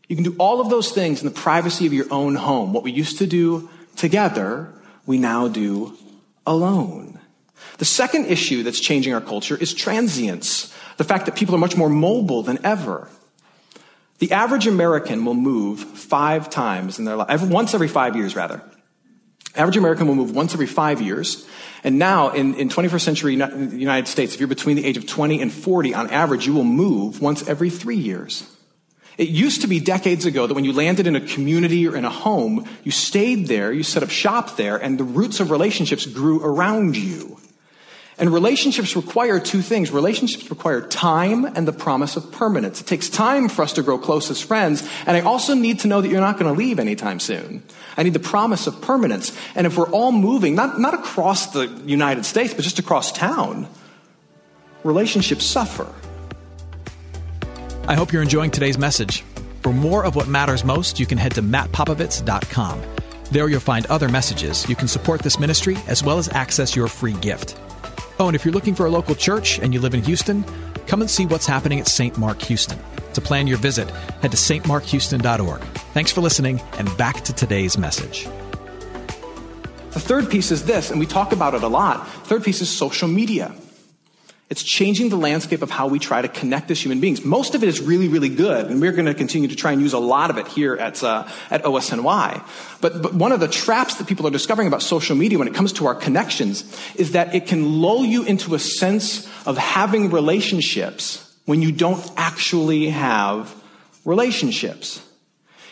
You 0.08 0.16
can 0.16 0.24
do 0.24 0.36
all 0.40 0.62
of 0.62 0.70
those 0.70 0.92
things 0.92 1.22
in 1.22 1.28
the 1.28 1.34
privacy 1.34 1.86
of 1.86 1.94
your 1.94 2.08
own 2.12 2.36
home. 2.36 2.72
What 2.72 2.84
we 2.84 2.92
used 2.92 3.18
to 3.18 3.28
do 3.28 3.70
together, 3.98 4.74
we 5.06 5.18
now 5.18 5.50
do 5.50 5.98
alone. 6.46 7.20
The 7.78 7.86
second 7.86 8.28
issue 8.28 8.64
that's 8.64 8.80
changing 8.80 9.14
our 9.14 9.22
culture 9.22 9.58
is 9.58 9.74
transience. 9.74 10.74
The 10.96 11.04
fact 11.04 11.26
that 11.26 11.36
people 11.36 11.54
are 11.56 11.60
much 11.60 11.76
more 11.76 11.90
mobile 11.90 12.42
than 12.42 12.66
ever. 12.66 13.10
The 14.20 14.32
average 14.32 14.68
American 14.68 15.26
will 15.26 15.36
move 15.36 15.80
five 15.80 16.50
times 16.50 16.98
in 17.00 17.06
their 17.06 17.16
life, 17.16 17.42
once 17.44 17.74
every 17.74 17.88
five 17.88 18.16
years, 18.16 18.36
rather. 18.36 18.62
Average 19.56 19.78
American 19.78 20.08
will 20.08 20.16
move 20.16 20.36
once 20.36 20.54
every 20.54 20.68
five 20.68 21.02
years. 21.02 21.48
And 21.84 21.98
now, 21.98 22.30
in, 22.30 22.56
in 22.56 22.70
21st 22.70 23.02
century 23.02 23.34
United 23.34 24.08
States, 24.08 24.34
if 24.34 24.40
you're 24.40 24.48
between 24.48 24.76
the 24.76 24.86
age 24.86 24.98
of 24.98 25.08
20 25.08 25.42
and 25.42 25.52
40, 25.52 25.94
on 25.94 26.10
average, 26.10 26.46
you 26.46 26.54
will 26.54 26.64
move 26.64 27.22
once 27.22 27.48
every 27.48 27.70
three 27.70 27.96
years. 27.96 28.48
It 29.18 29.30
used 29.30 29.62
to 29.62 29.68
be 29.68 29.80
decades 29.80 30.26
ago 30.26 30.46
that 30.46 30.54
when 30.54 30.64
you 30.64 30.74
landed 30.74 31.08
in 31.08 31.16
a 31.16 31.22
community 31.22 31.88
or 31.88 31.96
in 31.96 32.06
a 32.06 32.10
home, 32.10 32.68
you 32.84 32.92
stayed 32.92 33.48
there, 33.48 33.72
you 33.72 33.82
set 33.82 34.04
up 34.04 34.12
shop 34.12 34.58
there, 34.58 34.78
and 34.78 35.00
the 35.00 35.04
roots 35.04 35.40
of 35.40 35.50
relationships 35.50 36.06
grew 36.06 36.44
around 36.44 36.96
you. 36.96 37.40
And 38.20 38.34
relationships 38.34 38.96
require 38.96 39.40
two 39.40 39.62
things. 39.62 39.92
Relationships 39.92 40.50
require 40.50 40.82
time 40.82 41.46
and 41.46 41.68
the 41.68 41.74
promise 41.74 42.18
of 42.18 42.32
permanence. 42.32 42.82
It 42.82 42.88
takes 42.88 43.10
time 43.10 43.48
for 43.48 43.62
us 43.62 43.74
to 43.74 43.84
grow 43.84 44.00
close 44.00 44.32
as 44.32 44.42
friends. 44.42 44.88
And 45.06 45.16
I 45.16 45.22
also 45.22 45.54
need 45.54 45.82
to 45.82 45.88
know 45.88 46.02
that 46.02 46.10
you're 46.10 46.20
not 46.20 46.40
going 46.40 46.52
to 46.52 46.58
leave 46.58 46.80
anytime 46.80 47.20
soon. 47.20 47.62
I 47.96 48.02
need 48.02 48.14
the 48.14 48.20
promise 48.20 48.66
of 48.66 48.82
permanence. 48.82 49.38
And 49.54 49.68
if 49.68 49.78
we're 49.78 49.90
all 49.92 50.12
moving, 50.12 50.56
not, 50.56 50.80
not 50.80 50.96
across 50.96 51.54
the 51.54 51.68
United 51.86 52.26
States, 52.26 52.56
but 52.56 52.64
just 52.64 52.80
across 52.80 53.12
town, 53.12 53.68
relationships 54.84 55.46
suffer. 55.46 55.88
I 57.88 57.94
hope 57.94 58.12
you're 58.12 58.24
enjoying 58.24 58.50
today's 58.50 58.80
message. 58.80 59.24
For 59.62 59.72
more 59.72 60.04
of 60.04 60.16
what 60.16 60.28
matters 60.28 60.64
most, 60.64 61.00
you 61.00 61.06
can 61.06 61.20
head 61.20 61.36
to 61.36 61.44
mattpopovits.com. 61.44 62.82
There 63.32 63.48
you'll 63.48 63.60
find 63.60 63.86
other 63.88 64.10
messages. 64.10 64.68
You 64.68 64.76
can 64.76 64.88
support 64.88 65.22
this 65.22 65.40
ministry 65.40 65.78
as 65.88 66.04
well 66.04 66.18
as 66.18 66.30
access 66.30 66.76
your 66.76 66.88
free 66.88 67.14
gift. 67.14 67.56
Oh, 68.20 68.28
and 68.28 68.36
if 68.36 68.44
you're 68.44 68.54
looking 68.54 68.74
for 68.74 68.86
a 68.86 68.90
local 68.90 69.14
church 69.14 69.60
and 69.60 69.74
you 69.74 69.80
live 69.80 69.94
in 69.94 70.02
Houston, 70.04 70.44
come 70.88 71.02
and 71.02 71.10
see 71.10 71.26
what's 71.26 71.46
happening 71.46 71.80
at 71.80 71.88
St. 71.88 72.18
Mark 72.18 72.42
Houston. 72.44 72.80
To 73.14 73.22
plan 73.22 73.48
your 73.48 73.58
visit, 73.58 73.90
head 74.22 74.32
to 74.32 74.38
stmarkhouston.org. 74.38 75.62
Thanks 75.94 76.12
for 76.12 76.22
listening, 76.22 76.62
and 76.78 76.96
back 76.98 77.24
to 77.26 77.34
today's 77.34 77.78
message. 77.78 78.28
The 79.92 80.00
third 80.00 80.30
piece 80.30 80.52
is 80.52 80.66
this, 80.66 80.92
and 80.92 81.00
we 81.00 81.06
talk 81.06 81.32
about 81.32 81.54
it 81.54 81.64
a 81.64 81.68
lot. 81.68 82.08
Third 82.26 82.44
piece 82.44 82.62
is 82.62 82.70
social 82.70 83.08
media. 83.08 83.54
It's 84.50 84.64
changing 84.64 85.10
the 85.10 85.18
landscape 85.18 85.62
of 85.62 85.70
how 85.70 85.88
we 85.88 86.00
try 86.00 86.22
to 86.22 86.30
connect 86.30 86.72
as 86.72 86.82
human 86.82 87.02
beings. 87.02 87.26
Most 87.26 87.54
of 87.54 87.64
it 87.64 87.68
is 87.68 87.82
really, 87.82 88.08
really 88.08 88.30
good, 88.30 88.68
and 88.68 88.80
we're 88.80 88.94
going 88.94 89.06
to 89.06 89.14
continue 89.14 89.50
to 89.50 89.56
try 89.58 89.74
and 89.74 89.82
use 89.82 89.92
a 89.92 90.00
lot 90.00 90.30
of 90.30 90.38
it 90.38 90.48
here 90.48 90.76
at, 90.76 91.04
uh, 91.04 91.28
at 91.52 91.64
OSNY. 91.64 92.42
But, 92.80 93.02
but 93.02 93.14
one 93.14 93.34
of 93.34 93.42
the 93.42 93.50
traps 93.50 93.96
that 93.96 94.08
people 94.08 94.26
are 94.26 94.32
discovering 94.32 94.70
about 94.70 94.82
social 94.82 95.18
media 95.18 95.38
when 95.38 95.50
it 95.50 95.54
comes 95.54 95.74
to 95.74 95.88
our 95.88 95.96
connections 95.96 96.64
is 96.96 97.12
that 97.12 97.36
it 97.36 97.48
can 97.48 97.82
lull 97.82 98.06
you 98.06 98.24
into 98.24 98.56
a 98.56 98.60
sense 98.60 99.28
of 99.46 99.58
having 99.58 100.12
relationships 100.12 101.36
when 101.44 101.62
you 101.62 101.74
don't 101.74 102.10
actually 102.16 102.90
have 102.90 103.54
relationships. 104.06 105.02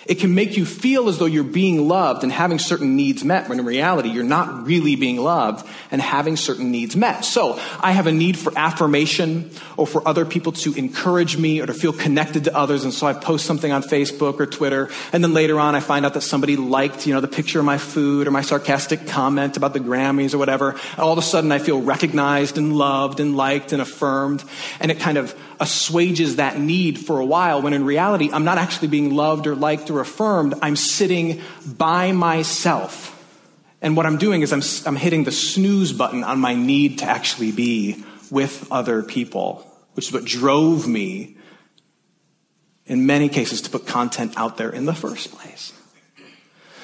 It 0.06 0.16
can 0.16 0.36
make 0.36 0.58
you 0.58 0.66
feel 0.66 1.10
as 1.10 1.18
though 1.18 1.26
you're 1.26 1.44
being 1.44 1.88
loved 1.88 2.24
and 2.24 2.32
having 2.32 2.60
certain 2.60 2.96
needs 2.96 3.24
met, 3.24 3.50
when 3.50 3.60
in 3.60 3.66
reality, 3.66 4.10
you're 4.10 4.24
not 4.24 4.66
really 4.66 4.96
being 4.96 5.18
loved 5.18 5.68
and 5.92 6.02
having 6.02 6.36
certain 6.36 6.72
needs 6.72 6.96
met. 6.96 7.26
So, 7.26 7.60
I 7.80 7.92
have 7.92 8.08
a 8.08 8.12
need 8.12 8.38
for 8.38 8.54
affirmation 8.56 9.52
or 9.78 9.88
for 9.88 10.08
other 10.08 10.26
people 10.26 10.52
to 10.52 10.74
encourage 10.74 11.38
me 11.38 11.62
or 11.62 11.66
to 11.66 11.74
feel 11.74 11.94
connected 11.94 12.46
to 12.46 12.56
others. 12.56 12.84
And 12.84 12.94
so 12.94 13.08
I 13.08 13.14
post 13.14 13.46
something 13.46 13.72
on 13.72 13.84
Facebook 13.84 14.40
or 14.40 14.46
Twitter. 14.46 14.90
And 15.12 15.24
then 15.24 15.34
later 15.34 15.60
on, 15.60 15.76
I 15.76 15.80
find 15.80 16.06
out 16.06 16.14
that 16.14 16.22
somebody 16.22 16.56
liked, 16.56 17.08
you 17.08 17.14
know, 17.14 17.22
the 17.22 17.28
picture 17.28 17.60
of 17.60 17.66
my 17.66 17.78
food 17.78 18.28
or 18.28 18.32
my 18.32 18.42
sarcastic 18.42 19.08
comment 19.08 19.58
about 19.58 19.74
the 19.74 19.80
Grammys 19.80 20.34
or 20.34 20.38
whatever. 20.38 20.72
And 20.72 21.00
all 21.00 21.12
of 21.12 21.18
a 21.18 21.24
sudden, 21.24 21.52
I 21.52 21.60
feel 21.60 21.82
recognized 21.82 22.58
and 22.58 22.76
loved 22.76 23.20
and 23.20 23.36
liked 23.36 23.74
and 23.74 23.82
affirmed. 23.82 24.44
And 24.80 24.92
it 24.92 25.00
kind 25.00 25.18
of 25.18 25.36
assuages 25.60 26.38
that 26.38 26.60
need 26.60 27.00
for 27.00 27.20
a 27.20 27.26
while 27.26 27.62
when 27.62 27.74
in 27.74 27.86
reality, 27.86 28.30
I'm 28.32 28.44
not 28.44 28.58
actually 28.58 28.90
being 28.90 29.14
loved 29.14 29.48
or 29.48 29.56
liked 29.56 29.90
or 29.90 30.00
affirmed. 30.00 30.56
I'm 30.62 30.76
sitting 30.76 31.42
by 31.66 32.12
myself. 32.12 33.12
And 33.82 33.96
what 33.96 34.06
I'm 34.06 34.18
doing 34.18 34.42
is 34.42 34.52
I'm, 34.52 34.64
I'm 34.86 34.96
hitting 34.96 35.24
the 35.24 35.32
snooze 35.32 35.94
button 35.94 36.24
on 36.24 36.40
my 36.40 36.56
need 36.56 37.00
to 37.00 37.06
actually 37.06 37.52
be 37.52 38.04
with 38.32 38.72
other 38.72 39.04
people, 39.04 39.70
which 39.94 40.08
is 40.08 40.14
what 40.14 40.26
drove 40.26 40.88
me 40.88 41.38
in 42.86 43.06
many 43.06 43.30
cases 43.30 43.62
to 43.62 43.70
put 43.70 43.88
content 43.88 44.34
out 44.38 44.58
there 44.58 44.70
in 44.70 44.86
the 44.86 44.94
first 44.94 45.32
place. 45.32 45.74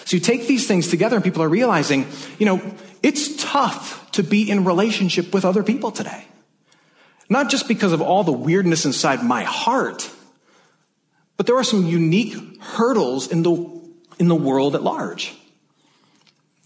So 0.06 0.18
you 0.18 0.20
take 0.20 0.48
these 0.48 0.68
things 0.68 0.88
together 0.88 1.16
and 1.16 1.24
people 1.24 1.44
are 1.44 1.50
realizing, 1.50 2.08
you 2.38 2.46
know, 2.46 2.62
it's 3.04 3.42
tough 3.42 4.12
to 4.12 4.24
be 4.24 4.50
in 4.50 4.66
relationship 4.66 5.34
with 5.34 5.46
other 5.46 5.64
people 5.64 5.92
today. 5.92 6.26
Not 7.32 7.50
just 7.50 7.70
because 7.70 7.94
of 7.94 8.02
all 8.02 8.26
the 8.26 8.34
weirdness 8.34 8.86
inside 8.86 9.24
my 9.24 9.46
heart, 9.46 10.12
but 11.38 11.46
there 11.46 11.56
are 11.56 11.64
some 11.64 11.86
unique 11.86 12.36
hurdles 12.62 13.32
in 13.32 13.42
the, 13.42 13.54
in 14.20 14.28
the 14.28 14.36
world 14.36 14.76
at 14.76 14.84
large. 14.84 15.34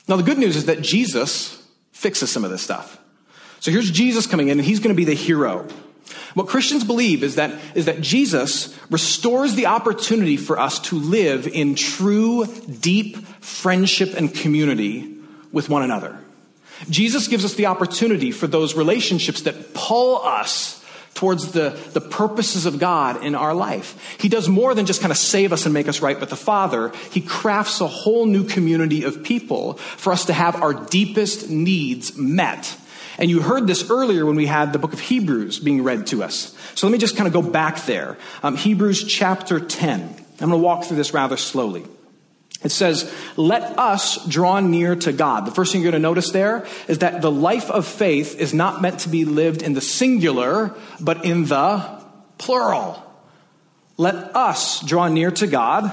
Now, 0.08 0.16
the 0.16 0.24
good 0.24 0.40
news 0.40 0.56
is 0.56 0.66
that 0.66 0.82
Jesus 0.82 1.64
fixes 1.92 2.32
some 2.32 2.44
of 2.44 2.50
this 2.50 2.64
stuff. 2.64 3.00
So 3.60 3.70
here's 3.70 3.92
Jesus 3.92 4.26
coming 4.26 4.48
in, 4.48 4.58
and 4.58 4.66
he's 4.66 4.80
going 4.80 4.90
to 4.90 4.98
be 4.98 5.06
the 5.06 5.14
hero. 5.14 5.68
What 6.34 6.48
Christians 6.48 6.84
believe 6.84 7.22
is 7.22 7.36
that, 7.36 7.52
is 7.76 7.86
that 7.86 8.02
Jesus 8.02 8.76
restores 8.90 9.54
the 9.54 9.68
opportunity 9.68 10.36
for 10.36 10.60
us 10.60 10.80
to 10.90 10.98
live 10.98 11.46
in 11.46 11.76
true, 11.76 12.48
deep 12.80 13.18
friendship 13.40 14.16
and 14.18 14.34
community 14.34 15.16
with 15.52 15.70
one 15.70 15.84
another. 15.84 16.25
Jesus 16.90 17.28
gives 17.28 17.46
us 17.46 17.56
the 17.56 17.68
opportunity 17.68 18.32
for 18.32 18.48
those 18.48 18.76
relationships 18.76 19.42
that 19.42 19.74
pull 19.74 20.24
us 20.24 20.84
towards 21.16 21.54
the, 21.54 21.70
the 21.94 22.02
purposes 22.02 22.66
of 22.66 22.78
God 22.78 23.24
in 23.24 23.36
our 23.36 23.54
life. 23.54 24.18
He 24.20 24.30
does 24.30 24.50
more 24.50 24.76
than 24.76 24.86
just 24.86 25.02
kind 25.02 25.12
of 25.12 25.18
save 25.18 25.54
us 25.54 25.66
and 25.66 25.74
make 25.74 25.88
us 25.88 26.02
right 26.02 26.20
with 26.20 26.30
the 26.30 26.36
Father. 26.36 26.92
He 27.12 27.22
crafts 27.22 27.82
a 27.82 27.88
whole 27.88 28.26
new 28.26 28.44
community 28.44 29.04
of 29.04 29.24
people 29.24 29.76
for 29.76 30.12
us 30.12 30.26
to 30.26 30.34
have 30.34 30.62
our 30.62 30.74
deepest 30.74 31.50
needs 31.50 32.18
met. 32.18 32.78
And 33.18 33.32
you 33.32 33.42
heard 33.42 33.66
this 33.66 33.90
earlier 33.90 34.26
when 34.26 34.36
we 34.36 34.46
had 34.46 34.74
the 34.74 34.80
book 34.80 34.92
of 34.92 35.00
Hebrews 35.00 35.60
being 35.60 35.84
read 35.84 36.08
to 36.08 36.22
us. 36.22 36.54
So 36.76 36.86
let 36.86 36.92
me 36.92 36.98
just 36.98 37.16
kind 37.16 37.28
of 37.28 37.34
go 37.34 37.42
back 37.42 37.86
there. 37.86 38.18
Um, 38.44 38.58
Hebrews 38.58 39.06
chapter 39.06 39.62
10. 39.62 40.02
I'm 40.02 40.50
going 40.50 40.52
to 40.52 40.58
walk 40.58 40.84
through 40.84 40.98
this 40.98 41.14
rather 41.14 41.38
slowly. 41.38 41.86
It 42.64 42.70
says, 42.70 43.14
let 43.36 43.78
us 43.78 44.26
draw 44.28 44.60
near 44.60 44.96
to 44.96 45.12
God. 45.12 45.46
The 45.46 45.52
first 45.52 45.72
thing 45.72 45.82
you're 45.82 45.92
going 45.92 46.02
to 46.02 46.08
notice 46.08 46.32
there 46.32 46.66
is 46.88 47.00
that 47.00 47.22
the 47.22 47.32
life 47.32 47.70
of 47.70 47.86
faith 47.86 48.40
is 48.40 48.54
not 48.54 48.82
meant 48.82 49.02
to 49.02 49.10
be 49.10 49.26
lived 49.26 49.62
in 49.62 49.74
the 49.74 49.82
singular, 49.82 50.74
but 51.00 51.26
in 51.26 51.46
the 51.46 52.02
plural. 52.38 53.04
Let 53.98 54.36
us 54.36 54.82
draw 54.82 55.08
near 55.10 55.32
to 55.32 55.48
God 55.48 55.92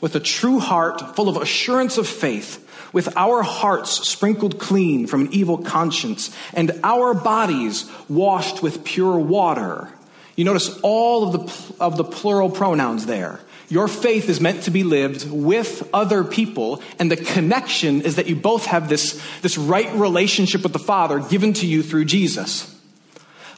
with 0.00 0.14
a 0.14 0.20
true 0.20 0.58
heart 0.58 1.16
full 1.16 1.28
of 1.28 1.36
assurance 1.36 1.96
of 1.96 2.06
faith, 2.06 2.58
with 2.92 3.16
our 3.16 3.42
hearts 3.42 4.08
sprinkled 4.08 4.58
clean 4.58 5.06
from 5.06 5.22
an 5.22 5.32
evil 5.32 5.58
conscience, 5.58 6.34
and 6.52 6.78
our 6.82 7.14
bodies 7.14 7.90
washed 8.08 8.62
with 8.62 8.84
pure 8.84 9.18
water. 9.18 9.88
You 10.36 10.44
notice 10.44 10.78
all 10.82 11.24
of 11.24 11.32
the, 11.32 11.74
of 11.82 11.96
the 11.96 12.04
plural 12.04 12.50
pronouns 12.50 13.06
there. 13.06 13.40
Your 13.72 13.88
faith 13.88 14.28
is 14.28 14.38
meant 14.38 14.64
to 14.64 14.70
be 14.70 14.84
lived 14.84 15.30
with 15.30 15.88
other 15.94 16.24
people, 16.24 16.82
and 16.98 17.10
the 17.10 17.16
connection 17.16 18.02
is 18.02 18.16
that 18.16 18.26
you 18.26 18.36
both 18.36 18.66
have 18.66 18.90
this, 18.90 19.18
this 19.40 19.56
right 19.56 19.90
relationship 19.94 20.62
with 20.62 20.74
the 20.74 20.78
Father 20.78 21.20
given 21.20 21.54
to 21.54 21.66
you 21.66 21.82
through 21.82 22.04
Jesus. 22.04 22.78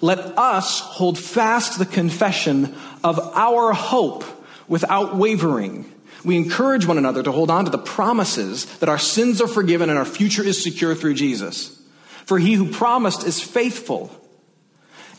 Let 0.00 0.20
us 0.38 0.78
hold 0.78 1.18
fast 1.18 1.80
the 1.80 1.84
confession 1.84 2.76
of 3.02 3.18
our 3.34 3.72
hope 3.72 4.22
without 4.68 5.16
wavering. 5.16 5.92
We 6.24 6.36
encourage 6.36 6.86
one 6.86 6.96
another 6.96 7.24
to 7.24 7.32
hold 7.32 7.50
on 7.50 7.64
to 7.64 7.72
the 7.72 7.78
promises 7.78 8.66
that 8.78 8.88
our 8.88 8.98
sins 8.98 9.42
are 9.42 9.48
forgiven 9.48 9.90
and 9.90 9.98
our 9.98 10.04
future 10.04 10.44
is 10.44 10.62
secure 10.62 10.94
through 10.94 11.14
Jesus. 11.14 11.76
For 12.24 12.38
he 12.38 12.54
who 12.54 12.70
promised 12.70 13.26
is 13.26 13.40
faithful. 13.40 14.12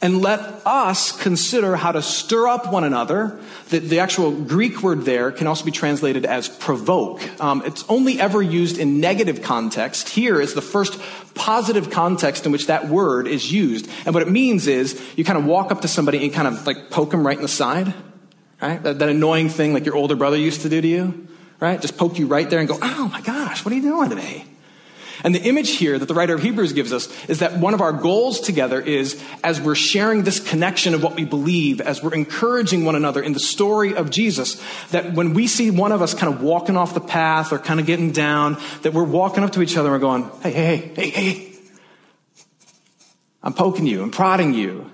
And 0.06 0.22
let 0.22 0.40
us 0.68 1.12
consider 1.20 1.76
how 1.76 1.92
to 1.92 2.00
stir 2.00 2.48
up 2.48 2.72
one 2.72 2.84
another. 2.84 3.40
The, 3.70 3.80
the 3.80 4.00
actual 4.02 4.32
Greek 4.32 4.84
word 4.84 5.02
there 5.02 5.32
can 5.32 5.48
also 5.48 5.66
be 5.66 5.72
translated 5.72 6.28
as 6.28 6.48
provoke. 6.48 7.24
Um, 7.42 7.64
it's 7.66 7.84
only 7.90 8.20
ever 8.20 8.40
used 8.40 8.78
in 8.78 9.00
negative 9.00 9.42
context. 9.42 10.10
Here 10.10 10.40
is 10.40 10.54
the 10.54 10.62
first 10.62 11.02
positive 11.34 11.90
context 11.90 12.46
in 12.46 12.52
which 12.52 12.68
that 12.68 12.88
word 12.88 13.26
is 13.26 13.52
used. 13.52 13.90
And 14.06 14.14
what 14.14 14.22
it 14.22 14.30
means 14.30 14.68
is 14.68 15.02
you 15.16 15.24
kind 15.24 15.40
of 15.40 15.46
walk 15.46 15.72
up 15.72 15.82
to 15.82 15.88
somebody 15.88 16.24
and 16.24 16.32
kind 16.32 16.50
of 16.50 16.68
like 16.68 16.92
poke 16.92 17.10
them 17.10 17.26
right 17.26 17.36
in 17.36 17.42
the 17.42 17.48
side. 17.48 17.92
Right? 18.62 18.84
That, 18.84 19.00
that 19.00 19.10
annoying 19.10 19.50
thing 19.50 19.74
like 19.74 19.88
your 19.88 19.96
older 19.96 20.16
brother 20.16 20.38
used 20.38 20.62
to 20.62 20.70
do 20.70 20.82
to 20.82 20.88
you. 20.88 21.28
Right? 21.60 21.82
Just 21.82 21.98
poke 21.98 22.20
you 22.20 22.28
right 22.28 22.48
there 22.48 22.60
and 22.60 22.70
go, 22.70 22.78
oh 22.80 23.10
my 23.12 23.22
gosh, 23.22 23.66
what 23.66 23.72
are 23.72 23.76
you 23.76 23.82
doing 23.82 24.12
to 24.12 24.16
me? 24.16 24.46
And 25.26 25.34
the 25.34 25.42
image 25.42 25.72
here 25.72 25.98
that 25.98 26.06
the 26.06 26.14
writer 26.14 26.36
of 26.36 26.44
Hebrews 26.44 26.74
gives 26.74 26.94
us 26.94 27.10
is 27.28 27.40
that 27.40 27.58
one 27.58 27.74
of 27.74 27.82
our 27.82 27.92
goals 27.92 28.40
together 28.40 28.80
is 28.80 29.20
as 29.44 29.60
we're 29.60 29.74
sharing 29.74 30.22
this 30.22 30.40
connection 30.40 30.94
of 30.94 31.02
what 31.02 31.16
we 31.16 31.26
believe, 31.26 31.82
as 31.82 32.04
we're 32.04 32.14
encouraging 32.14 32.86
one 32.86 32.96
another 32.96 33.24
in 33.24 33.34
the 33.34 33.40
story 33.40 33.96
of 33.96 34.12
Jesus, 34.12 34.62
that 34.92 35.14
when 35.14 35.34
we 35.34 35.48
see 35.48 35.72
one 35.72 35.92
of 35.92 36.04
us 36.04 36.14
kind 36.14 36.32
of 36.32 36.44
walking 36.44 36.78
off 36.78 36.94
the 36.94 37.02
path 37.02 37.52
or 37.52 37.58
kind 37.58 37.80
of 37.80 37.88
getting 37.88 38.12
down, 38.12 38.62
that 38.84 38.94
we're 38.94 39.04
walking 39.04 39.44
up 39.44 39.52
to 39.54 39.64
each 39.64 39.76
other 39.78 39.92
and 39.92 39.94
we're 39.94 40.08
going, 40.08 40.30
hey, 40.44 40.52
hey, 40.52 40.78
hey, 40.78 41.10
hey, 41.10 41.34
hey. 41.34 41.54
I'm 43.42 43.54
poking 43.54 43.88
you, 43.88 44.04
I'm 44.04 44.12
prodding 44.12 44.54
you, 44.54 44.92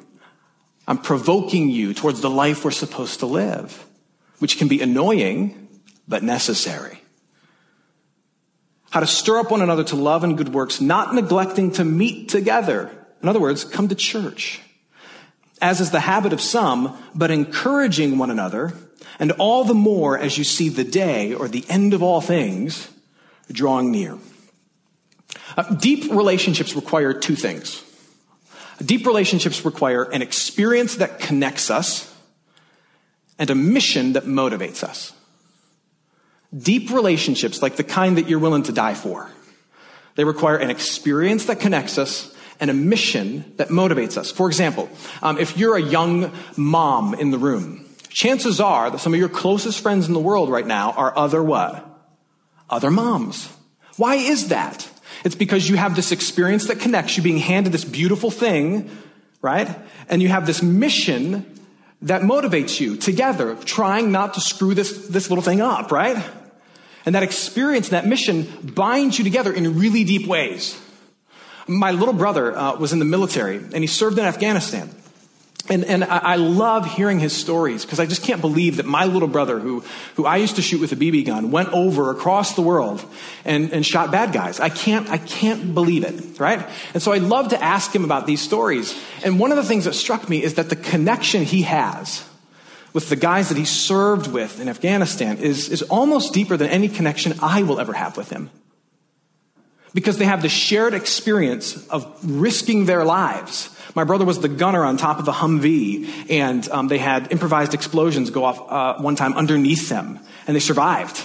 I'm 0.88 0.98
provoking 0.98 1.70
you 1.70 1.94
towards 1.94 2.22
the 2.22 2.30
life 2.30 2.64
we're 2.64 2.72
supposed 2.72 3.20
to 3.20 3.26
live, 3.26 3.86
which 4.40 4.58
can 4.58 4.70
be 4.70 4.80
annoying, 4.80 5.68
but 6.08 6.24
necessary 6.24 7.01
how 8.92 9.00
to 9.00 9.08
stir 9.08 9.40
up 9.40 9.52
one 9.52 9.62
another 9.62 9.84
to 9.86 9.96
love 9.96 10.24
and 10.24 10.38
good 10.38 10.54
works, 10.54 10.80
not 10.80 11.16
neglecting 11.16 11.72
to 11.72 11.84
meet 11.84 12.30
together. 12.30 12.92
In 13.24 13.30
other 13.30 13.40
words, 13.40 13.64
come 13.64 13.88
to 13.88 13.96
church. 13.96 14.62
As 15.62 15.80
is 15.80 15.92
the 15.92 16.02
habit 16.02 16.34
of 16.34 16.42
some, 16.42 16.98
but 17.16 17.32
encouraging 17.32 18.18
one 18.18 18.30
another, 18.30 18.74
and 19.18 19.32
all 19.34 19.64
the 19.64 19.74
more 19.74 20.18
as 20.18 20.38
you 20.38 20.44
see 20.44 20.70
the 20.70 20.84
day 20.84 21.34
or 21.34 21.48
the 21.48 21.66
end 21.70 21.94
of 21.94 22.04
all 22.04 22.22
things 22.22 22.90
drawing 23.52 23.92
near. 23.92 24.18
Uh, 25.56 25.64
deep 25.76 26.12
relationships 26.12 26.76
require 26.76 27.14
two 27.14 27.36
things. 27.36 27.84
Deep 28.84 29.06
relationships 29.06 29.64
require 29.64 30.04
an 30.04 30.22
experience 30.22 30.96
that 30.96 31.20
connects 31.20 31.70
us 31.70 32.14
and 33.38 33.50
a 33.50 33.56
mission 33.56 34.14
that 34.14 34.24
motivates 34.24 34.84
us. 34.84 35.14
Deep 36.58 36.92
relationships, 36.92 37.62
like 37.62 37.78
the 37.78 37.84
kind 37.84 38.18
that 38.18 38.28
you're 38.28 38.40
willing 38.40 38.64
to 38.64 38.72
die 38.72 38.94
for, 38.94 39.30
they 40.16 40.24
require 40.24 40.58
an 40.58 40.70
experience 40.70 41.46
that 41.46 41.60
connects 41.60 41.98
us 41.98 42.36
and 42.60 42.70
a 42.70 42.74
mission 42.74 43.54
that 43.58 43.70
motivates 43.70 44.18
us. 44.18 44.32
For 44.32 44.48
example, 44.48 44.90
um, 45.24 45.38
if 45.38 45.58
you're 45.58 45.76
a 45.76 45.82
young 45.82 46.32
mom 46.58 47.14
in 47.14 47.32
the 47.32 47.38
room, 47.38 47.86
chances 48.10 48.60
are 48.60 48.90
that 48.90 49.00
some 49.00 49.14
of 49.14 49.20
your 49.20 49.30
closest 49.30 49.80
friends 49.80 50.08
in 50.08 50.14
the 50.14 50.20
world 50.20 50.50
right 50.50 50.68
now 50.68 50.92
are 50.92 51.18
other 51.18 51.42
what? 51.42 51.88
Other 52.70 52.92
moms. 52.92 53.50
Why 53.98 54.16
is 54.16 54.50
that? 54.50 54.88
It's 55.24 55.36
because 55.36 55.70
you 55.70 55.76
have 55.76 55.96
this 55.96 56.12
experience 56.12 56.68
that 56.68 56.80
connects 56.80 57.18
you 57.18 57.24
being 57.24 57.38
handed 57.38 57.74
this 57.74 57.86
beautiful 57.86 58.32
thing, 58.32 58.90
right? 59.42 59.70
And 60.08 60.22
you 60.22 60.30
have 60.30 60.46
this 60.46 60.62
mission 60.62 61.46
that 62.04 62.22
motivates 62.22 62.80
you 62.80 62.98
together, 62.98 63.56
trying 63.56 64.12
not 64.12 64.36
to 64.36 64.42
screw 64.42 64.74
this, 64.74 65.08
this 65.08 65.30
little 65.30 65.44
thing 65.44 65.62
up, 65.62 65.92
right? 65.92 66.24
And 67.06 67.16
that 67.16 67.24
experience, 67.24 67.88
and 67.88 67.94
that 67.94 68.08
mission 68.08 68.48
binds 68.64 69.18
you 69.18 69.24
together 69.24 69.54
in 69.54 69.80
really 69.80 70.04
deep 70.04 70.28
ways. 70.28 70.80
My 71.68 71.92
little 71.92 72.14
brother 72.14 72.56
uh, 72.56 72.76
was 72.78 72.94
in 72.94 73.00
the 73.00 73.06
military 73.06 73.58
and 73.58 73.78
he 73.78 73.88
served 73.88 74.18
in 74.20 74.26
Afghanistan. 74.26 74.90
And, 75.70 75.86
and 75.86 76.04
I, 76.04 76.36
love 76.36 76.86
hearing 76.86 77.20
his 77.20 77.34
stories 77.34 77.86
because 77.86 78.00
I 78.00 78.06
just 78.06 78.24
can't 78.24 78.42
believe 78.42 78.78
that 78.78 78.86
my 78.86 79.06
little 79.06 79.28
brother, 79.28 79.60
who, 79.60 79.84
who 80.16 80.26
I 80.26 80.38
used 80.38 80.56
to 80.56 80.62
shoot 80.62 80.82
with 80.82 80.92
a 80.92 80.96
BB 80.96 81.26
gun, 81.28 81.52
went 81.52 81.70
over 81.70 82.10
across 82.10 82.56
the 82.56 82.62
world 82.62 83.06
and, 83.46 83.72
and 83.72 83.86
shot 83.86 84.12
bad 84.12 84.34
guys. 84.34 84.60
I 84.60 84.70
can't, 84.70 85.08
I 85.10 85.18
can't 85.18 85.74
believe 85.74 86.04
it, 86.04 86.40
right? 86.40 86.68
And 86.94 87.02
so 87.02 87.14
I 87.14 87.20
love 87.20 87.50
to 87.50 87.64
ask 87.64 87.96
him 87.96 88.04
about 88.04 88.26
these 88.26 88.42
stories. 88.42 89.00
And 89.24 89.40
one 89.40 89.52
of 89.52 89.58
the 89.58 89.64
things 89.64 89.86
that 89.86 89.94
struck 89.94 90.28
me 90.28 90.44
is 90.44 90.56
that 90.56 90.70
the 90.70 90.76
connection 90.76 91.44
he 91.44 91.62
has 91.62 92.28
with 92.94 93.10
the 93.10 93.16
guys 93.16 93.50
that 93.50 93.58
he 93.58 93.66
served 93.66 94.28
with 94.28 94.60
in 94.60 94.68
Afghanistan 94.68 95.38
is, 95.38 95.70
is 95.70 95.82
almost 95.84 96.34
deeper 96.34 96.58
than 96.58 96.70
any 96.70 96.90
connection 96.90 97.34
I 97.42 97.64
will 97.64 97.80
ever 97.80 97.94
have 97.94 98.18
with 98.18 98.30
him. 98.30 98.50
Because 99.94 100.18
they 100.18 100.26
have 100.26 100.42
the 100.42 100.50
shared 100.50 100.94
experience 100.94 101.88
of 101.88 102.06
risking 102.24 102.86
their 102.86 103.04
lives. 103.04 103.70
My 103.94 104.06
brother 104.06 104.24
was 104.24 104.40
the 104.40 104.48
gunner 104.48 104.84
on 104.84 104.96
top 104.96 105.20
of 105.20 105.28
a 105.28 105.34
Humvee, 105.34 106.30
and 106.30 106.68
um, 106.70 106.88
they 106.88 106.98
had 106.98 107.32
improvised 107.32 107.74
explosions 107.74 108.30
go 108.30 108.46
off 108.46 108.72
uh, 108.72 109.02
one 109.02 109.16
time 109.16 109.34
underneath 109.34 109.90
them, 109.90 110.20
and 110.48 110.56
they 110.56 110.62
survived. 110.62 111.22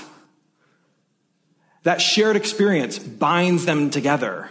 That 1.85 2.01
shared 2.01 2.35
experience 2.35 2.99
binds 2.99 3.67
them 3.67 3.91
together. 3.91 4.51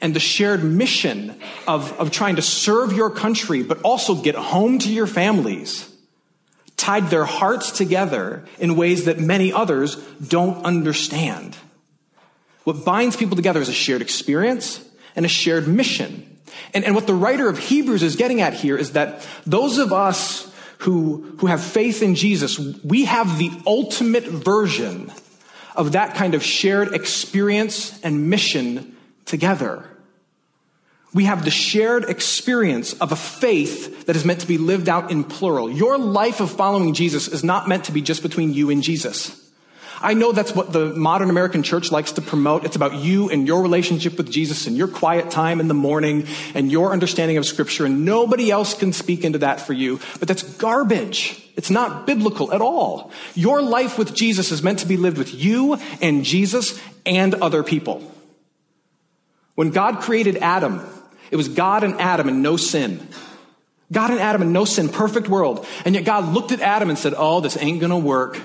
And 0.00 0.14
the 0.14 0.20
shared 0.20 0.64
mission 0.64 1.38
of, 1.68 1.92
of 2.00 2.10
trying 2.10 2.36
to 2.36 2.42
serve 2.42 2.92
your 2.92 3.10
country, 3.10 3.62
but 3.62 3.82
also 3.82 4.14
get 4.14 4.34
home 4.34 4.78
to 4.80 4.92
your 4.92 5.06
families 5.06 5.91
tied 6.76 7.10
their 7.10 7.24
hearts 7.24 7.70
together 7.70 8.44
in 8.58 8.76
ways 8.76 9.04
that 9.04 9.18
many 9.18 9.52
others 9.52 9.96
don't 10.26 10.64
understand. 10.64 11.56
What 12.64 12.84
binds 12.84 13.16
people 13.16 13.36
together 13.36 13.60
is 13.60 13.68
a 13.68 13.72
shared 13.72 14.02
experience 14.02 14.84
and 15.14 15.24
a 15.24 15.28
shared 15.28 15.68
mission. 15.68 16.28
And, 16.74 16.84
and 16.84 16.94
what 16.94 17.06
the 17.06 17.14
writer 17.14 17.48
of 17.48 17.58
Hebrews 17.58 18.02
is 18.02 18.16
getting 18.16 18.40
at 18.40 18.54
here 18.54 18.76
is 18.76 18.92
that 18.92 19.26
those 19.46 19.78
of 19.78 19.92
us 19.92 20.52
who, 20.78 21.36
who 21.38 21.46
have 21.46 21.62
faith 21.62 22.02
in 22.02 22.14
Jesus, 22.14 22.58
we 22.58 23.04
have 23.04 23.38
the 23.38 23.50
ultimate 23.66 24.24
version 24.24 25.12
of 25.76 25.92
that 25.92 26.14
kind 26.14 26.34
of 26.34 26.42
shared 26.42 26.92
experience 26.94 27.98
and 28.02 28.28
mission 28.28 28.96
together. 29.24 29.88
We 31.14 31.24
have 31.24 31.44
the 31.44 31.50
shared 31.50 32.04
experience 32.04 32.94
of 32.94 33.12
a 33.12 33.16
faith 33.16 34.06
that 34.06 34.16
is 34.16 34.24
meant 34.24 34.40
to 34.40 34.46
be 34.46 34.56
lived 34.56 34.88
out 34.88 35.10
in 35.10 35.24
plural. 35.24 35.70
Your 35.70 35.98
life 35.98 36.40
of 36.40 36.50
following 36.50 36.94
Jesus 36.94 37.28
is 37.28 37.44
not 37.44 37.68
meant 37.68 37.84
to 37.84 37.92
be 37.92 38.00
just 38.00 38.22
between 38.22 38.54
you 38.54 38.70
and 38.70 38.82
Jesus. 38.82 39.38
I 40.00 40.14
know 40.14 40.32
that's 40.32 40.54
what 40.54 40.72
the 40.72 40.86
modern 40.94 41.30
American 41.30 41.62
church 41.62 41.92
likes 41.92 42.12
to 42.12 42.22
promote. 42.22 42.64
It's 42.64 42.74
about 42.74 42.94
you 42.94 43.30
and 43.30 43.46
your 43.46 43.62
relationship 43.62 44.16
with 44.16 44.30
Jesus 44.30 44.66
and 44.66 44.76
your 44.76 44.88
quiet 44.88 45.30
time 45.30 45.60
in 45.60 45.68
the 45.68 45.74
morning 45.74 46.26
and 46.54 46.72
your 46.72 46.92
understanding 46.92 47.36
of 47.36 47.46
scripture 47.46 47.86
and 47.86 48.04
nobody 48.04 48.50
else 48.50 48.74
can 48.74 48.92
speak 48.92 49.22
into 49.22 49.38
that 49.38 49.60
for 49.60 49.74
you. 49.74 50.00
But 50.18 50.26
that's 50.26 50.42
garbage. 50.42 51.40
It's 51.56 51.70
not 51.70 52.04
biblical 52.04 52.52
at 52.52 52.60
all. 52.60 53.12
Your 53.34 53.62
life 53.62 53.96
with 53.96 54.12
Jesus 54.12 54.50
is 54.50 54.62
meant 54.62 54.80
to 54.80 54.86
be 54.86 54.96
lived 54.96 55.18
with 55.18 55.32
you 55.32 55.78
and 56.00 56.24
Jesus 56.24 56.80
and 57.06 57.34
other 57.36 57.62
people. 57.62 58.02
When 59.54 59.70
God 59.70 60.00
created 60.00 60.38
Adam, 60.38 60.80
it 61.32 61.36
was 61.36 61.48
God 61.48 61.82
and 61.82 61.98
Adam 62.00 62.28
and 62.28 62.42
no 62.42 62.58
sin. 62.58 63.08
God 63.90 64.10
and 64.10 64.20
Adam 64.20 64.42
and 64.42 64.52
no 64.52 64.64
sin, 64.64 64.90
perfect 64.90 65.28
world. 65.28 65.66
And 65.84 65.94
yet 65.94 66.04
God 66.04 66.32
looked 66.32 66.52
at 66.52 66.60
Adam 66.60 66.90
and 66.90 66.98
said, 66.98 67.14
Oh, 67.16 67.40
this 67.40 67.56
ain't 67.56 67.80
gonna 67.80 67.98
work. 67.98 68.38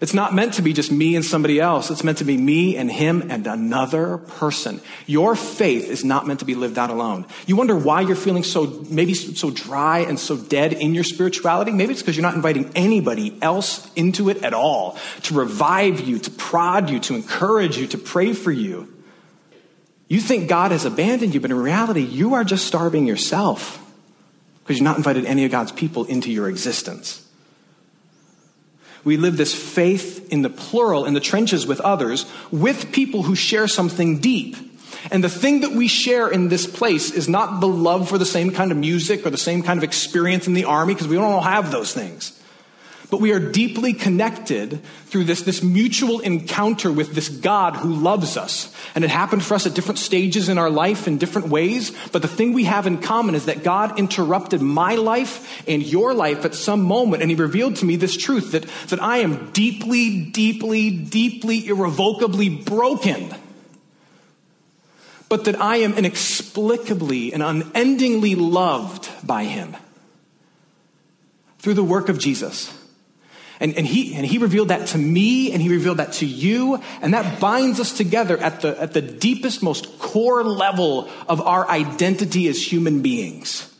It's 0.00 0.14
not 0.14 0.32
meant 0.32 0.54
to 0.54 0.62
be 0.62 0.72
just 0.72 0.92
me 0.92 1.16
and 1.16 1.24
somebody 1.24 1.58
else. 1.58 1.90
It's 1.90 2.04
meant 2.04 2.18
to 2.18 2.24
be 2.24 2.36
me 2.36 2.76
and 2.76 2.88
him 2.88 3.28
and 3.32 3.44
another 3.48 4.18
person. 4.18 4.80
Your 5.06 5.34
faith 5.34 5.88
is 5.90 6.04
not 6.04 6.24
meant 6.24 6.38
to 6.38 6.46
be 6.46 6.54
lived 6.54 6.78
out 6.78 6.90
alone. 6.90 7.26
You 7.48 7.56
wonder 7.56 7.74
why 7.74 8.02
you're 8.02 8.14
feeling 8.14 8.44
so, 8.44 8.84
maybe 8.88 9.14
so 9.14 9.50
dry 9.50 10.00
and 10.00 10.16
so 10.16 10.36
dead 10.36 10.72
in 10.72 10.94
your 10.94 11.02
spirituality? 11.02 11.72
Maybe 11.72 11.90
it's 11.90 12.02
because 12.02 12.16
you're 12.16 12.22
not 12.22 12.36
inviting 12.36 12.70
anybody 12.76 13.36
else 13.42 13.92
into 13.94 14.30
it 14.30 14.44
at 14.44 14.54
all 14.54 14.96
to 15.24 15.34
revive 15.34 15.98
you, 15.98 16.20
to 16.20 16.30
prod 16.30 16.90
you, 16.90 17.00
to 17.00 17.16
encourage 17.16 17.76
you, 17.76 17.88
to 17.88 17.98
pray 17.98 18.32
for 18.34 18.52
you. 18.52 18.94
You 20.08 20.20
think 20.20 20.48
God 20.48 20.70
has 20.72 20.86
abandoned 20.86 21.34
you, 21.34 21.40
but 21.40 21.50
in 21.50 21.58
reality, 21.58 22.00
you 22.00 22.34
are 22.34 22.44
just 22.44 22.66
starving 22.66 23.06
yourself 23.06 23.84
because 24.62 24.78
you've 24.78 24.84
not 24.84 24.96
invited 24.96 25.26
any 25.26 25.44
of 25.44 25.50
God's 25.50 25.72
people 25.72 26.04
into 26.04 26.32
your 26.32 26.48
existence. 26.48 27.26
We 29.04 29.16
live 29.16 29.36
this 29.36 29.54
faith 29.54 30.32
in 30.32 30.42
the 30.42 30.50
plural, 30.50 31.04
in 31.04 31.14
the 31.14 31.20
trenches 31.20 31.66
with 31.66 31.80
others, 31.80 32.26
with 32.50 32.90
people 32.90 33.22
who 33.22 33.34
share 33.34 33.68
something 33.68 34.18
deep. 34.18 34.56
And 35.10 35.22
the 35.22 35.28
thing 35.28 35.60
that 35.60 35.72
we 35.72 35.88
share 35.88 36.28
in 36.28 36.48
this 36.48 36.66
place 36.66 37.12
is 37.12 37.28
not 37.28 37.60
the 37.60 37.68
love 37.68 38.08
for 38.08 38.18
the 38.18 38.26
same 38.26 38.50
kind 38.50 38.72
of 38.72 38.78
music 38.78 39.24
or 39.24 39.30
the 39.30 39.38
same 39.38 39.62
kind 39.62 39.78
of 39.78 39.84
experience 39.84 40.46
in 40.46 40.54
the 40.54 40.64
army, 40.64 40.94
because 40.94 41.08
we 41.08 41.16
don't 41.16 41.24
all 41.24 41.40
have 41.40 41.70
those 41.70 41.92
things. 41.92 42.37
But 43.10 43.22
we 43.22 43.32
are 43.32 43.38
deeply 43.38 43.94
connected 43.94 44.82
through 45.06 45.24
this, 45.24 45.40
this 45.40 45.62
mutual 45.62 46.20
encounter 46.20 46.92
with 46.92 47.14
this 47.14 47.30
God 47.30 47.74
who 47.74 47.94
loves 47.94 48.36
us. 48.36 48.74
And 48.94 49.02
it 49.02 49.08
happened 49.08 49.42
for 49.42 49.54
us 49.54 49.66
at 49.66 49.72
different 49.72 49.98
stages 49.98 50.50
in 50.50 50.58
our 50.58 50.68
life 50.68 51.08
in 51.08 51.16
different 51.16 51.48
ways. 51.48 51.90
But 52.12 52.20
the 52.20 52.28
thing 52.28 52.52
we 52.52 52.64
have 52.64 52.86
in 52.86 52.98
common 52.98 53.34
is 53.34 53.46
that 53.46 53.64
God 53.64 53.98
interrupted 53.98 54.60
my 54.60 54.96
life 54.96 55.66
and 55.66 55.82
your 55.82 56.12
life 56.12 56.44
at 56.44 56.54
some 56.54 56.82
moment. 56.82 57.22
And 57.22 57.30
he 57.30 57.34
revealed 57.34 57.76
to 57.76 57.86
me 57.86 57.96
this 57.96 58.14
truth 58.14 58.52
that, 58.52 58.64
that 58.88 59.02
I 59.02 59.18
am 59.18 59.52
deeply, 59.52 60.26
deeply, 60.26 60.90
deeply, 60.90 61.66
irrevocably 61.66 62.50
broken. 62.50 63.34
But 65.30 65.46
that 65.46 65.58
I 65.58 65.78
am 65.78 65.94
inexplicably 65.94 67.32
and 67.32 67.42
unendingly 67.42 68.34
loved 68.34 69.08
by 69.26 69.44
him 69.44 69.76
through 71.58 71.74
the 71.74 71.84
work 71.84 72.10
of 72.10 72.18
Jesus. 72.18 72.74
And, 73.60 73.74
and, 73.76 73.86
he, 73.86 74.14
and 74.14 74.24
he 74.24 74.38
revealed 74.38 74.68
that 74.68 74.88
to 74.88 74.98
me 74.98 75.52
and 75.52 75.60
he 75.60 75.68
revealed 75.68 75.98
that 75.98 76.12
to 76.14 76.26
you. 76.26 76.80
And 77.02 77.14
that 77.14 77.40
binds 77.40 77.80
us 77.80 77.96
together 77.96 78.38
at 78.38 78.60
the, 78.60 78.80
at 78.80 78.92
the 78.92 79.02
deepest, 79.02 79.62
most 79.62 79.98
core 79.98 80.44
level 80.44 81.08
of 81.28 81.40
our 81.40 81.68
identity 81.68 82.46
as 82.48 82.62
human 82.62 83.02
beings. 83.02 83.72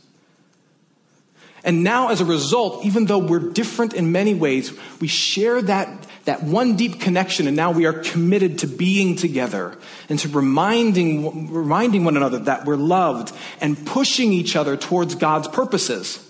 And 1.65 1.85
now, 1.85 2.09
as 2.09 2.21
a 2.21 2.25
result, 2.25 2.85
even 2.85 3.07
though 3.07 3.19
we're 3.19 3.51
different 3.51 3.93
in 3.93 4.13
many 4.13 4.35
ways, 4.35 4.73
we 5.01 5.09
share 5.09 5.61
that, 5.63 6.07
that 6.25 6.43
one 6.43 6.77
deep 6.77 7.01
connection, 7.01 7.47
and 7.47 7.57
now 7.57 7.73
we 7.73 7.85
are 7.85 7.93
committed 7.93 8.61
to 8.61 8.67
being 8.67 9.17
together 9.17 9.77
and 10.09 10.19
to 10.21 10.29
reminding, 10.29 11.53
reminding 11.53 12.05
one 12.05 12.17
another 12.17 12.39
that 12.41 12.65
we're 12.65 12.77
loved 12.77 13.35
and 13.61 13.87
pushing 13.87 14.33
each 14.33 14.57
other 14.57 14.77
towards 14.77 15.17
God's 15.17 15.49
purposes. 15.49 16.25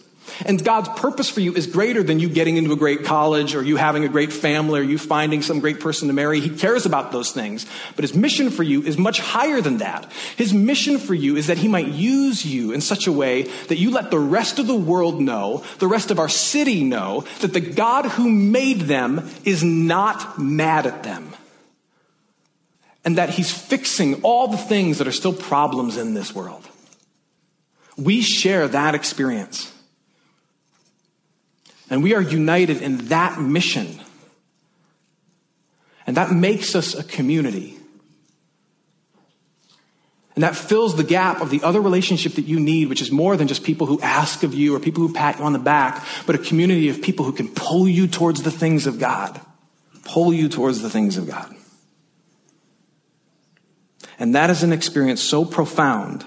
And 0.44 0.64
God's 0.64 0.88
purpose 1.00 1.28
for 1.28 1.40
you 1.40 1.54
is 1.54 1.66
greater 1.66 2.02
than 2.02 2.20
you 2.20 2.28
getting 2.28 2.56
into 2.56 2.72
a 2.72 2.76
great 2.76 3.04
college 3.04 3.54
or 3.54 3.62
you 3.62 3.76
having 3.76 4.04
a 4.04 4.08
great 4.08 4.32
family 4.32 4.80
or 4.80 4.82
you 4.82 4.98
finding 4.98 5.42
some 5.42 5.60
great 5.60 5.80
person 5.80 6.08
to 6.08 6.14
marry. 6.14 6.40
He 6.40 6.50
cares 6.50 6.86
about 6.86 7.12
those 7.12 7.32
things. 7.32 7.66
But 7.96 8.04
his 8.04 8.14
mission 8.14 8.50
for 8.50 8.62
you 8.62 8.82
is 8.82 8.98
much 8.98 9.20
higher 9.20 9.60
than 9.60 9.78
that. 9.78 10.10
His 10.36 10.52
mission 10.52 10.98
for 10.98 11.14
you 11.14 11.36
is 11.36 11.48
that 11.48 11.58
he 11.58 11.68
might 11.68 11.88
use 11.88 12.44
you 12.44 12.72
in 12.72 12.80
such 12.80 13.06
a 13.06 13.12
way 13.12 13.42
that 13.68 13.78
you 13.78 13.90
let 13.90 14.10
the 14.10 14.18
rest 14.18 14.58
of 14.58 14.66
the 14.66 14.74
world 14.74 15.20
know, 15.20 15.64
the 15.78 15.88
rest 15.88 16.10
of 16.10 16.18
our 16.18 16.28
city 16.28 16.84
know, 16.84 17.24
that 17.40 17.52
the 17.52 17.60
God 17.60 18.06
who 18.06 18.28
made 18.28 18.82
them 18.82 19.28
is 19.44 19.62
not 19.64 20.38
mad 20.38 20.86
at 20.86 21.02
them. 21.02 21.32
And 23.04 23.16
that 23.16 23.30
he's 23.30 23.50
fixing 23.50 24.22
all 24.22 24.48
the 24.48 24.56
things 24.56 24.98
that 24.98 25.06
are 25.06 25.12
still 25.12 25.32
problems 25.32 25.96
in 25.96 26.14
this 26.14 26.34
world. 26.34 26.66
We 27.96 28.20
share 28.20 28.68
that 28.68 28.94
experience. 28.94 29.72
And 31.90 32.03
we 32.03 32.14
are 32.14 32.20
united 32.20 32.83
in 32.83 33.09
that 33.09 33.40
mission. 33.40 33.98
And 36.07 36.16
that 36.16 36.33
makes 36.33 36.74
us 36.74 36.94
a 36.94 37.05
community. 37.05 37.79
And 40.35 40.44
that 40.44 40.55
fills 40.55 40.96
the 40.96 41.05
gap 41.05 41.40
of 41.40 41.51
the 41.51 41.62
other 41.62 41.81
relationship 41.81 42.35
that 42.35 42.46
you 42.46 42.61
need, 42.61 42.88
which 42.88 43.03
is 43.03 43.11
more 43.11 43.37
than 43.37 43.48
just 43.48 43.64
people 43.64 43.87
who 43.87 44.01
ask 44.01 44.44
of 44.44 44.55
you 44.55 44.74
or 44.74 44.81
people 44.81 45.07
who 45.07 45.12
pat 45.12 45.38
you 45.38 45.44
on 45.44 45.53
the 45.53 45.59
back, 45.59 46.05
but 46.27 46.37
a 46.37 46.38
community 46.38 46.88
of 46.90 47.03
people 47.03 47.24
who 47.24 47.33
can 47.33 47.48
pull 47.48 47.88
you 47.88 48.07
towards 48.07 48.42
the 48.42 48.51
things 48.51 48.87
of 48.87 48.98
God. 48.98 49.40
Pull 50.05 50.33
you 50.33 50.48
towards 50.48 50.81
the 50.81 50.88
things 50.88 51.16
of 51.16 51.27
God. 51.27 51.55
And 54.18 54.35
that 54.35 54.48
is 54.51 54.62
an 54.62 54.72
experience 54.72 55.20
so 55.20 55.44
profound 55.44 56.24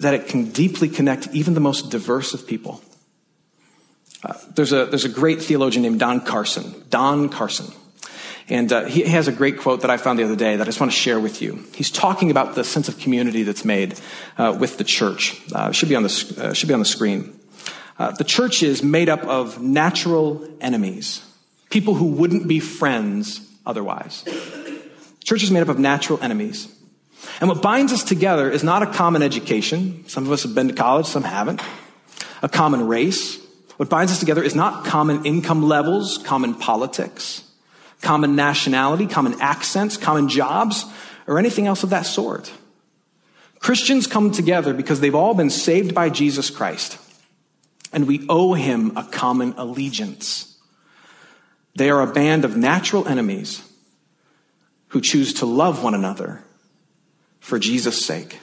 that 0.00 0.14
it 0.14 0.28
can 0.28 0.50
deeply 0.50 0.88
connect 0.88 1.28
even 1.32 1.54
the 1.54 1.60
most 1.60 1.90
diverse 1.90 2.32
of 2.34 2.46
people. 2.46 2.82
There's, 4.54 4.72
a, 4.72 4.86
there's 4.86 5.04
a 5.04 5.10
great 5.10 5.42
theologian 5.42 5.82
named 5.82 6.00
Don 6.00 6.20
Carson. 6.20 6.84
Don 6.90 7.28
Carson. 7.28 7.72
And 8.50 8.72
uh, 8.72 8.84
he 8.86 9.02
has 9.02 9.28
a 9.28 9.32
great 9.32 9.58
quote 9.58 9.82
that 9.82 9.90
I 9.90 9.96
found 9.96 10.18
the 10.18 10.24
other 10.24 10.36
day 10.36 10.56
that 10.56 10.62
I 10.62 10.66
just 10.66 10.80
want 10.80 10.92
to 10.92 10.98
share 10.98 11.20
with 11.20 11.40
you. 11.40 11.64
He's 11.74 11.90
talking 11.90 12.32
about 12.32 12.56
the 12.56 12.64
sense 12.64 12.88
of 12.88 12.98
community 12.98 13.44
that's 13.44 13.64
made 13.64 13.98
uh, 14.36 14.56
with 14.58 14.76
the 14.76 14.84
church. 14.84 15.40
Uh, 15.54 15.70
should 15.70 15.88
be 15.88 15.94
on 15.94 16.02
the 16.02 16.36
uh, 16.38 16.52
should 16.52 16.66
be 16.66 16.74
on 16.74 16.80
the 16.80 16.84
screen. 16.86 17.38
Uh, 17.96 18.10
the 18.10 18.24
church 18.24 18.62
is 18.62 18.82
made 18.82 19.08
up 19.08 19.22
of 19.24 19.62
natural 19.62 20.48
enemies, 20.60 21.24
people 21.70 21.94
who 21.94 22.06
wouldn't 22.06 22.48
be 22.48 22.58
friends 22.58 23.46
otherwise. 23.64 24.22
The 24.24 24.80
church 25.22 25.42
is 25.42 25.50
made 25.50 25.60
up 25.60 25.68
of 25.68 25.78
natural 25.78 26.18
enemies. 26.20 26.74
And 27.40 27.48
what 27.48 27.62
binds 27.62 27.92
us 27.92 28.02
together 28.02 28.50
is 28.50 28.64
not 28.64 28.82
a 28.82 28.86
common 28.86 29.22
education. 29.22 30.08
Some 30.08 30.24
of 30.24 30.32
us 30.32 30.42
have 30.42 30.54
been 30.54 30.68
to 30.68 30.74
college, 30.74 31.06
some 31.06 31.22
haven't. 31.22 31.62
A 32.42 32.48
common 32.48 32.86
race. 32.86 33.38
What 33.80 33.88
binds 33.88 34.12
us 34.12 34.20
together 34.20 34.42
is 34.42 34.54
not 34.54 34.84
common 34.84 35.24
income 35.24 35.62
levels, 35.62 36.18
common 36.18 36.52
politics 36.52 37.44
common 38.02 38.36
nationality, 38.36 39.06
common 39.06 39.40
accents, 39.40 39.96
common 39.96 40.28
jobs, 40.28 40.84
or 41.26 41.38
anything 41.38 41.66
else 41.66 41.82
of 41.82 41.90
that 41.90 42.04
sort. 42.04 42.52
Christians 43.58 44.06
come 44.06 44.32
together 44.32 44.74
because 44.74 45.00
they've 45.00 45.14
all 45.14 45.32
been 45.32 45.48
saved 45.48 45.94
by 45.94 46.10
Jesus 46.10 46.50
Christ, 46.50 46.98
and 47.90 48.06
we 48.06 48.26
owe 48.28 48.52
him 48.52 48.98
a 48.98 49.04
common 49.04 49.54
allegiance. 49.56 50.58
They 51.74 51.88
are 51.88 52.02
a 52.02 52.12
band 52.12 52.44
of 52.44 52.58
natural 52.58 53.08
enemies 53.08 53.62
who 54.88 55.00
choose 55.00 55.32
to 55.34 55.46
love 55.46 55.82
one 55.82 55.94
another 55.94 56.44
for 57.38 57.58
Jesus' 57.58 58.04
sake. 58.04 58.40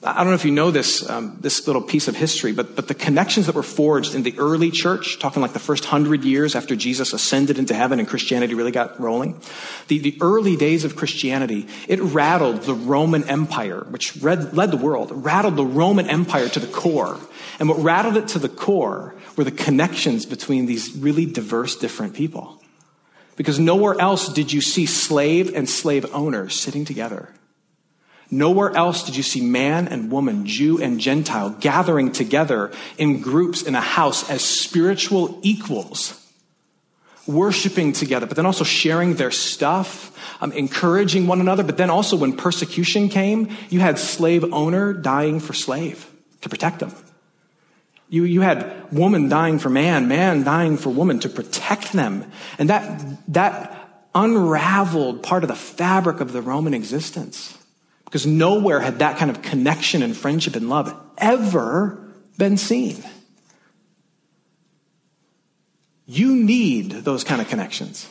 I 0.00 0.18
don't 0.18 0.28
know 0.28 0.34
if 0.34 0.44
you 0.44 0.52
know 0.52 0.70
this, 0.70 1.08
um, 1.10 1.38
this 1.40 1.66
little 1.66 1.82
piece 1.82 2.06
of 2.06 2.14
history, 2.14 2.52
but, 2.52 2.76
but 2.76 2.86
the 2.86 2.94
connections 2.94 3.46
that 3.46 3.56
were 3.56 3.64
forged 3.64 4.14
in 4.14 4.22
the 4.22 4.38
early 4.38 4.70
church, 4.70 5.18
talking 5.18 5.42
like 5.42 5.54
the 5.54 5.58
first 5.58 5.86
hundred 5.86 6.22
years 6.22 6.54
after 6.54 6.76
Jesus 6.76 7.12
ascended 7.12 7.58
into 7.58 7.74
heaven 7.74 7.98
and 7.98 8.06
Christianity 8.06 8.54
really 8.54 8.70
got 8.70 9.00
rolling, 9.00 9.40
the, 9.88 9.98
the 9.98 10.16
early 10.20 10.54
days 10.54 10.84
of 10.84 10.94
Christianity, 10.94 11.66
it 11.88 12.00
rattled 12.00 12.62
the 12.62 12.74
Roman 12.74 13.28
Empire, 13.28 13.86
which 13.90 14.16
read, 14.18 14.54
led 14.54 14.70
the 14.70 14.76
world, 14.76 15.10
rattled 15.12 15.56
the 15.56 15.66
Roman 15.66 16.08
Empire 16.08 16.48
to 16.48 16.60
the 16.60 16.68
core. 16.68 17.18
And 17.58 17.68
what 17.68 17.82
rattled 17.82 18.16
it 18.16 18.28
to 18.28 18.38
the 18.38 18.48
core 18.48 19.16
were 19.34 19.42
the 19.42 19.50
connections 19.50 20.26
between 20.26 20.66
these 20.66 20.96
really 20.96 21.26
diverse, 21.26 21.74
different 21.74 22.14
people. 22.14 22.62
Because 23.34 23.58
nowhere 23.58 24.00
else 24.00 24.32
did 24.32 24.52
you 24.52 24.60
see 24.60 24.86
slave 24.86 25.56
and 25.56 25.68
slave 25.68 26.06
owners 26.14 26.54
sitting 26.58 26.84
together. 26.84 27.34
Nowhere 28.30 28.76
else 28.76 29.04
did 29.04 29.16
you 29.16 29.22
see 29.22 29.40
man 29.40 29.88
and 29.88 30.10
woman, 30.10 30.44
Jew 30.44 30.80
and 30.82 31.00
Gentile 31.00 31.50
gathering 31.60 32.12
together 32.12 32.70
in 32.98 33.20
groups 33.20 33.62
in 33.62 33.74
a 33.74 33.80
house 33.80 34.28
as 34.28 34.44
spiritual 34.44 35.38
equals, 35.42 36.26
worshiping 37.26 37.92
together, 37.92 38.26
but 38.26 38.36
then 38.36 38.44
also 38.44 38.64
sharing 38.64 39.14
their 39.14 39.30
stuff, 39.30 40.14
um, 40.42 40.52
encouraging 40.52 41.26
one 41.26 41.40
another. 41.40 41.62
But 41.62 41.78
then 41.78 41.88
also 41.88 42.16
when 42.16 42.36
persecution 42.36 43.08
came, 43.08 43.48
you 43.70 43.80
had 43.80 43.98
slave 43.98 44.52
owner 44.52 44.92
dying 44.92 45.40
for 45.40 45.54
slave 45.54 46.10
to 46.42 46.50
protect 46.50 46.80
them. 46.80 46.94
You, 48.10 48.24
you 48.24 48.42
had 48.42 48.90
woman 48.92 49.28
dying 49.28 49.58
for 49.58 49.68
man, 49.68 50.08
man 50.08 50.42
dying 50.42 50.76
for 50.76 50.90
woman 50.90 51.18
to 51.20 51.28
protect 51.28 51.92
them. 51.92 52.30
And 52.58 52.70
that, 52.70 53.32
that 53.32 54.06
unraveled 54.14 55.22
part 55.22 55.44
of 55.44 55.48
the 55.48 55.54
fabric 55.54 56.20
of 56.20 56.32
the 56.32 56.40
Roman 56.40 56.72
existence. 56.72 57.57
Because 58.08 58.26
nowhere 58.26 58.80
had 58.80 59.00
that 59.00 59.18
kind 59.18 59.30
of 59.30 59.42
connection 59.42 60.02
and 60.02 60.16
friendship 60.16 60.56
and 60.56 60.70
love 60.70 60.98
ever 61.18 62.02
been 62.38 62.56
seen. 62.56 63.04
You 66.06 66.34
need 66.34 66.90
those 66.90 67.22
kind 67.22 67.42
of 67.42 67.48
connections. 67.48 68.08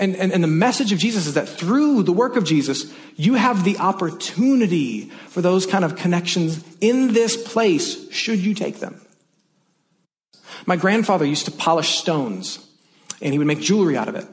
And, 0.00 0.16
and, 0.16 0.32
and 0.32 0.42
the 0.42 0.48
message 0.48 0.90
of 0.90 0.98
Jesus 0.98 1.28
is 1.28 1.34
that 1.34 1.48
through 1.48 2.02
the 2.02 2.12
work 2.12 2.34
of 2.34 2.42
Jesus, 2.42 2.92
you 3.14 3.34
have 3.34 3.62
the 3.62 3.78
opportunity 3.78 5.02
for 5.28 5.40
those 5.40 5.64
kind 5.64 5.84
of 5.84 5.94
connections 5.94 6.64
in 6.80 7.12
this 7.12 7.40
place, 7.40 8.10
should 8.10 8.40
you 8.40 8.52
take 8.52 8.80
them. 8.80 9.00
My 10.66 10.74
grandfather 10.74 11.24
used 11.24 11.44
to 11.44 11.52
polish 11.52 11.98
stones, 11.98 12.66
and 13.22 13.32
he 13.32 13.38
would 13.38 13.46
make 13.46 13.60
jewelry 13.60 13.96
out 13.96 14.08
of 14.08 14.16
it. 14.16 14.26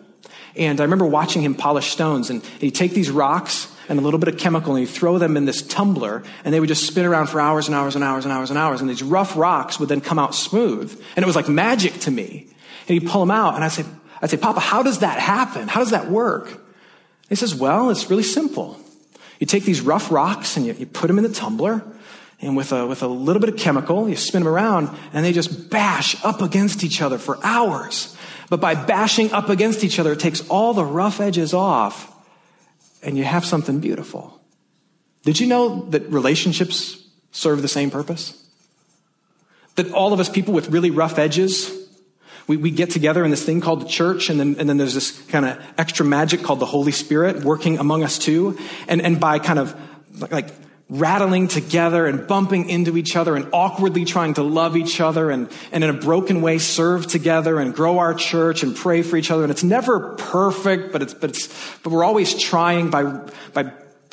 And 0.55 0.79
I 0.79 0.83
remember 0.83 1.05
watching 1.05 1.41
him 1.41 1.55
polish 1.55 1.91
stones, 1.91 2.29
and 2.29 2.43
he'd 2.59 2.75
take 2.75 2.91
these 2.93 3.09
rocks 3.09 3.73
and 3.89 3.99
a 3.99 4.01
little 4.01 4.19
bit 4.19 4.29
of 4.29 4.37
chemical, 4.37 4.75
and 4.75 4.85
he'd 4.85 4.93
throw 4.93 5.17
them 5.17 5.35
in 5.35 5.45
this 5.45 5.61
tumbler, 5.61 6.23
and 6.45 6.53
they 6.53 6.59
would 6.59 6.69
just 6.69 6.85
spin 6.85 7.05
around 7.05 7.27
for 7.27 7.41
hours 7.41 7.67
and 7.67 7.75
hours 7.75 7.95
and 7.95 8.03
hours 8.03 8.25
and 8.25 8.31
hours 8.31 8.49
and 8.49 8.59
hours, 8.59 8.81
and 8.81 8.89
these 8.89 9.03
rough 9.03 9.35
rocks 9.35 9.79
would 9.79 9.89
then 9.89 10.01
come 10.01 10.19
out 10.19 10.35
smooth. 10.35 10.91
And 11.15 11.23
it 11.23 11.25
was 11.25 11.35
like 11.35 11.49
magic 11.49 11.93
to 12.01 12.11
me. 12.11 12.47
And 12.87 12.99
he'd 12.99 13.09
pull 13.09 13.21
them 13.21 13.31
out, 13.31 13.55
and 13.55 13.63
I'd 13.63 13.71
say, 13.71 13.85
I'd 14.21 14.29
say, 14.29 14.37
Papa, 14.37 14.59
how 14.59 14.83
does 14.83 14.99
that 14.99 15.19
happen? 15.19 15.67
How 15.67 15.79
does 15.79 15.91
that 15.91 16.09
work? 16.09 16.47
And 16.47 17.29
he 17.29 17.35
says, 17.35 17.55
Well, 17.55 17.89
it's 17.89 18.09
really 18.09 18.23
simple. 18.23 18.79
You 19.39 19.47
take 19.47 19.65
these 19.65 19.81
rough 19.81 20.11
rocks 20.11 20.55
and 20.55 20.65
you, 20.65 20.73
you 20.73 20.85
put 20.85 21.07
them 21.07 21.17
in 21.17 21.23
the 21.23 21.33
tumbler, 21.33 21.83
and 22.43 22.55
with 22.55 22.71
a, 22.71 22.85
with 22.85 23.01
a 23.03 23.07
little 23.07 23.39
bit 23.39 23.49
of 23.49 23.57
chemical, 23.57 24.09
you 24.09 24.15
spin 24.15 24.43
them 24.43 24.53
around, 24.53 24.89
and 25.13 25.25
they 25.25 25.31
just 25.31 25.69
bash 25.69 26.23
up 26.23 26.41
against 26.41 26.83
each 26.83 27.01
other 27.01 27.17
for 27.17 27.39
hours. 27.43 28.15
But 28.49 28.61
by 28.61 28.75
bashing 28.75 29.31
up 29.31 29.49
against 29.49 29.83
each 29.83 29.99
other, 29.99 30.11
it 30.11 30.19
takes 30.19 30.47
all 30.49 30.73
the 30.73 30.85
rough 30.85 31.19
edges 31.19 31.53
off 31.53 32.13
and 33.03 33.17
you 33.17 33.23
have 33.23 33.45
something 33.45 33.79
beautiful. 33.79 34.39
Did 35.23 35.39
you 35.39 35.47
know 35.47 35.85
that 35.89 36.09
relationships 36.09 37.01
serve 37.31 37.61
the 37.61 37.67
same 37.67 37.91
purpose? 37.91 38.39
That 39.75 39.91
all 39.91 40.13
of 40.13 40.19
us 40.19 40.29
people 40.29 40.53
with 40.53 40.69
really 40.69 40.91
rough 40.91 41.17
edges, 41.17 41.71
we, 42.47 42.57
we 42.57 42.71
get 42.71 42.89
together 42.89 43.23
in 43.23 43.31
this 43.31 43.43
thing 43.43 43.61
called 43.61 43.81
the 43.81 43.87
church, 43.87 44.29
and 44.29 44.39
then, 44.39 44.55
and 44.59 44.69
then 44.69 44.77
there's 44.77 44.93
this 44.93 45.11
kind 45.27 45.45
of 45.45 45.63
extra 45.77 46.05
magic 46.05 46.43
called 46.43 46.59
the 46.59 46.65
Holy 46.65 46.91
Spirit 46.91 47.43
working 47.43 47.77
among 47.77 48.03
us 48.03 48.17
too. 48.17 48.57
And, 48.87 49.01
and 49.01 49.19
by 49.19 49.39
kind 49.39 49.59
of 49.59 49.75
like 50.31 50.49
rattling 50.93 51.47
together 51.47 52.05
and 52.05 52.27
bumping 52.27 52.69
into 52.69 52.95
each 52.97 53.15
other 53.15 53.35
and 53.35 53.49
awkwardly 53.51 54.05
trying 54.05 54.35
to 54.35 54.43
love 54.43 54.77
each 54.77 55.01
other 55.01 55.31
and, 55.31 55.49
and 55.71 55.83
in 55.83 55.89
a 55.89 55.93
broken 55.93 56.39
way 56.39 56.59
serve 56.59 57.07
together 57.07 57.59
and 57.59 57.73
grow 57.73 57.97
our 57.97 58.13
church 58.13 58.61
and 58.61 58.75
pray 58.75 59.01
for 59.01 59.17
each 59.17 59.31
other. 59.31 59.41
And 59.41 59.51
it's 59.51 59.63
never 59.63 60.13
perfect, 60.17 60.93
but 60.93 61.01
it's, 61.01 61.15
but 61.15 61.31
it's, 61.31 61.47
but 61.81 61.91
we're 61.91 62.03
always 62.03 62.39
trying 62.39 62.91
by, 62.91 63.05
by 63.53 63.63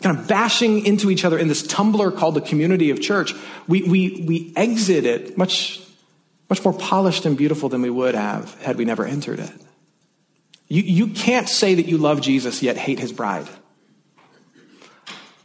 kind 0.01 0.19
of 0.19 0.27
bashing 0.27 0.87
into 0.87 1.11
each 1.11 1.27
other 1.27 1.39
in 1.39 1.49
this 1.49 1.63
tumbler 1.63 2.11
called 2.11 2.35
the 2.35 2.41
community 2.41 2.89
of 2.89 2.99
church. 2.99 3.35
We, 3.69 3.83
we, 3.83 4.25
we 4.27 4.53
exit 4.57 5.05
it 5.05 5.37
much, 5.37 5.81
much 6.49 6.65
more 6.65 6.73
polished 6.73 7.27
and 7.27 7.37
beautiful 7.37 7.69
than 7.69 7.83
we 7.83 7.91
would 7.91 8.15
have 8.15 8.59
had 8.63 8.77
we 8.77 8.87
never 8.87 9.05
entered 9.05 9.41
it. 9.41 9.53
You, 10.67 10.81
you 10.81 11.07
can't 11.09 11.49
say 11.49 11.75
that 11.75 11.89
you 11.89 11.99
love 11.99 12.23
Jesus 12.23 12.63
yet 12.63 12.79
hate 12.79 12.99
his 12.99 13.13
bride. 13.13 13.49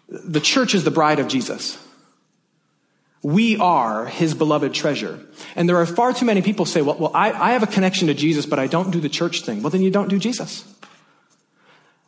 The 0.07 0.39
church 0.39 0.75
is 0.75 0.83
the 0.83 0.91
bride 0.91 1.19
of 1.19 1.27
Jesus. 1.27 1.81
We 3.23 3.57
are 3.57 4.05
his 4.05 4.35
beloved 4.35 4.73
treasure. 4.73 5.19
And 5.55 5.67
there 5.67 5.77
are 5.77 5.85
far 5.87 6.13
too 6.13 6.25
many 6.25 6.43
people 6.43 6.65
say, 6.65 6.83
well, 6.83 6.97
well 6.97 7.11
I, 7.15 7.31
I 7.31 7.51
have 7.53 7.63
a 7.63 7.67
connection 7.67 8.07
to 8.07 8.13
Jesus, 8.13 8.45
but 8.45 8.59
I 8.59 8.67
don't 8.67 8.91
do 8.91 8.99
the 8.99 9.09
church 9.09 9.41
thing. 9.41 9.63
Well, 9.63 9.71
then 9.71 9.81
you 9.81 9.89
don't 9.89 10.09
do 10.09 10.19
Jesus. 10.19 10.63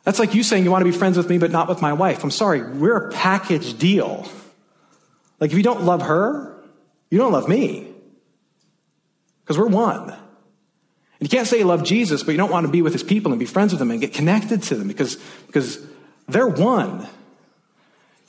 That's 0.04 0.20
like 0.20 0.34
you 0.34 0.44
saying 0.44 0.64
you 0.64 0.70
want 0.70 0.84
to 0.84 0.90
be 0.90 0.96
friends 0.96 1.16
with 1.16 1.28
me, 1.28 1.38
but 1.38 1.50
not 1.50 1.68
with 1.68 1.82
my 1.82 1.92
wife. 1.92 2.22
I'm 2.22 2.30
sorry, 2.30 2.62
we're 2.62 3.08
a 3.08 3.12
package 3.12 3.76
deal. 3.78 4.28
Like 5.40 5.50
if 5.50 5.56
you 5.56 5.62
don't 5.64 5.82
love 5.82 6.02
her, 6.02 6.56
you 7.10 7.18
don't 7.18 7.32
love 7.32 7.48
me. 7.48 7.88
Because 9.40 9.58
we're 9.58 9.66
one. 9.66 10.10
And 10.10 10.18
you 11.18 11.28
can't 11.28 11.48
say 11.48 11.58
you 11.58 11.64
love 11.64 11.82
Jesus, 11.82 12.22
but 12.22 12.30
you 12.30 12.38
don't 12.38 12.50
want 12.50 12.64
to 12.64 12.70
be 12.70 12.80
with 12.80 12.92
his 12.92 13.02
people 13.02 13.32
and 13.32 13.40
be 13.40 13.44
friends 13.44 13.72
with 13.72 13.80
them 13.80 13.90
and 13.90 14.00
get 14.00 14.14
connected 14.14 14.62
to 14.64 14.76
them 14.76 14.86
because, 14.86 15.16
because 15.46 15.84
they're 16.28 16.46
one. 16.46 17.08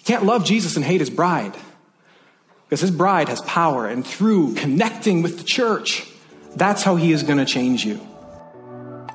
Can't 0.10 0.26
love 0.26 0.44
Jesus 0.44 0.76
and 0.76 0.84
hate 0.84 1.02
his 1.02 1.12
bride. 1.12 1.56
Because 2.66 2.82
his 2.82 2.90
bride 2.90 3.30
has 3.30 3.42
power, 3.42 3.88
and 3.88 4.04
through 4.04 4.56
connecting 4.56 5.22
with 5.22 5.38
the 5.38 5.44
church, 5.44 6.04
that's 6.56 6.82
how 6.82 6.96
he 6.96 7.12
is 7.12 7.22
going 7.22 7.38
to 7.38 7.46
change 7.46 7.86
you. 7.86 8.02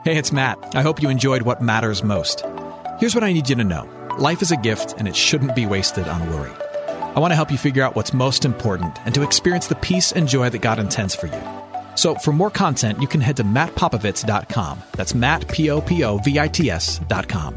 Hey, 0.05 0.17
it's 0.17 0.31
Matt. 0.31 0.77
I 0.77 0.83
hope 0.83 1.03
you 1.03 1.09
enjoyed 1.09 1.43
what 1.43 1.61
matters 1.61 2.05
most. 2.05 2.45
Here's 3.01 3.13
what 3.13 3.25
I 3.25 3.33
need 3.33 3.49
you 3.49 3.57
to 3.57 3.65
know 3.65 3.91
life 4.21 4.41
is 4.41 4.53
a 4.53 4.57
gift, 4.57 4.95
and 4.97 5.09
it 5.09 5.17
shouldn't 5.17 5.57
be 5.57 5.67
wasted 5.67 6.07
on 6.07 6.31
worry. 6.31 6.53
I 7.17 7.19
want 7.19 7.33
to 7.33 7.37
help 7.37 7.51
you 7.51 7.59
figure 7.59 7.83
out 7.83 7.97
what's 7.97 8.13
most 8.13 8.45
important 8.45 8.97
and 9.05 9.13
to 9.17 9.25
experience 9.25 9.67
the 9.67 9.75
peace 9.75 10.13
and 10.13 10.29
joy 10.29 10.49
that 10.49 10.63
God 10.63 10.79
intends 10.79 11.17
for 11.17 11.27
you. 11.27 11.43
So, 11.97 12.15
for 12.15 12.33
more 12.33 12.53
content, 12.53 13.03
you 13.03 13.09
can 13.09 13.21
head 13.21 13.39
to 13.39 13.43
mattpopovits.com. 13.43 14.81
That's 14.93 15.13
Matt, 15.13 15.49
P 15.49 15.71
O 15.71 15.81
P 15.81 16.05
O 16.05 16.19
V 16.19 16.39
I 16.39 16.47
T 16.47 16.71
S.com. 16.71 17.57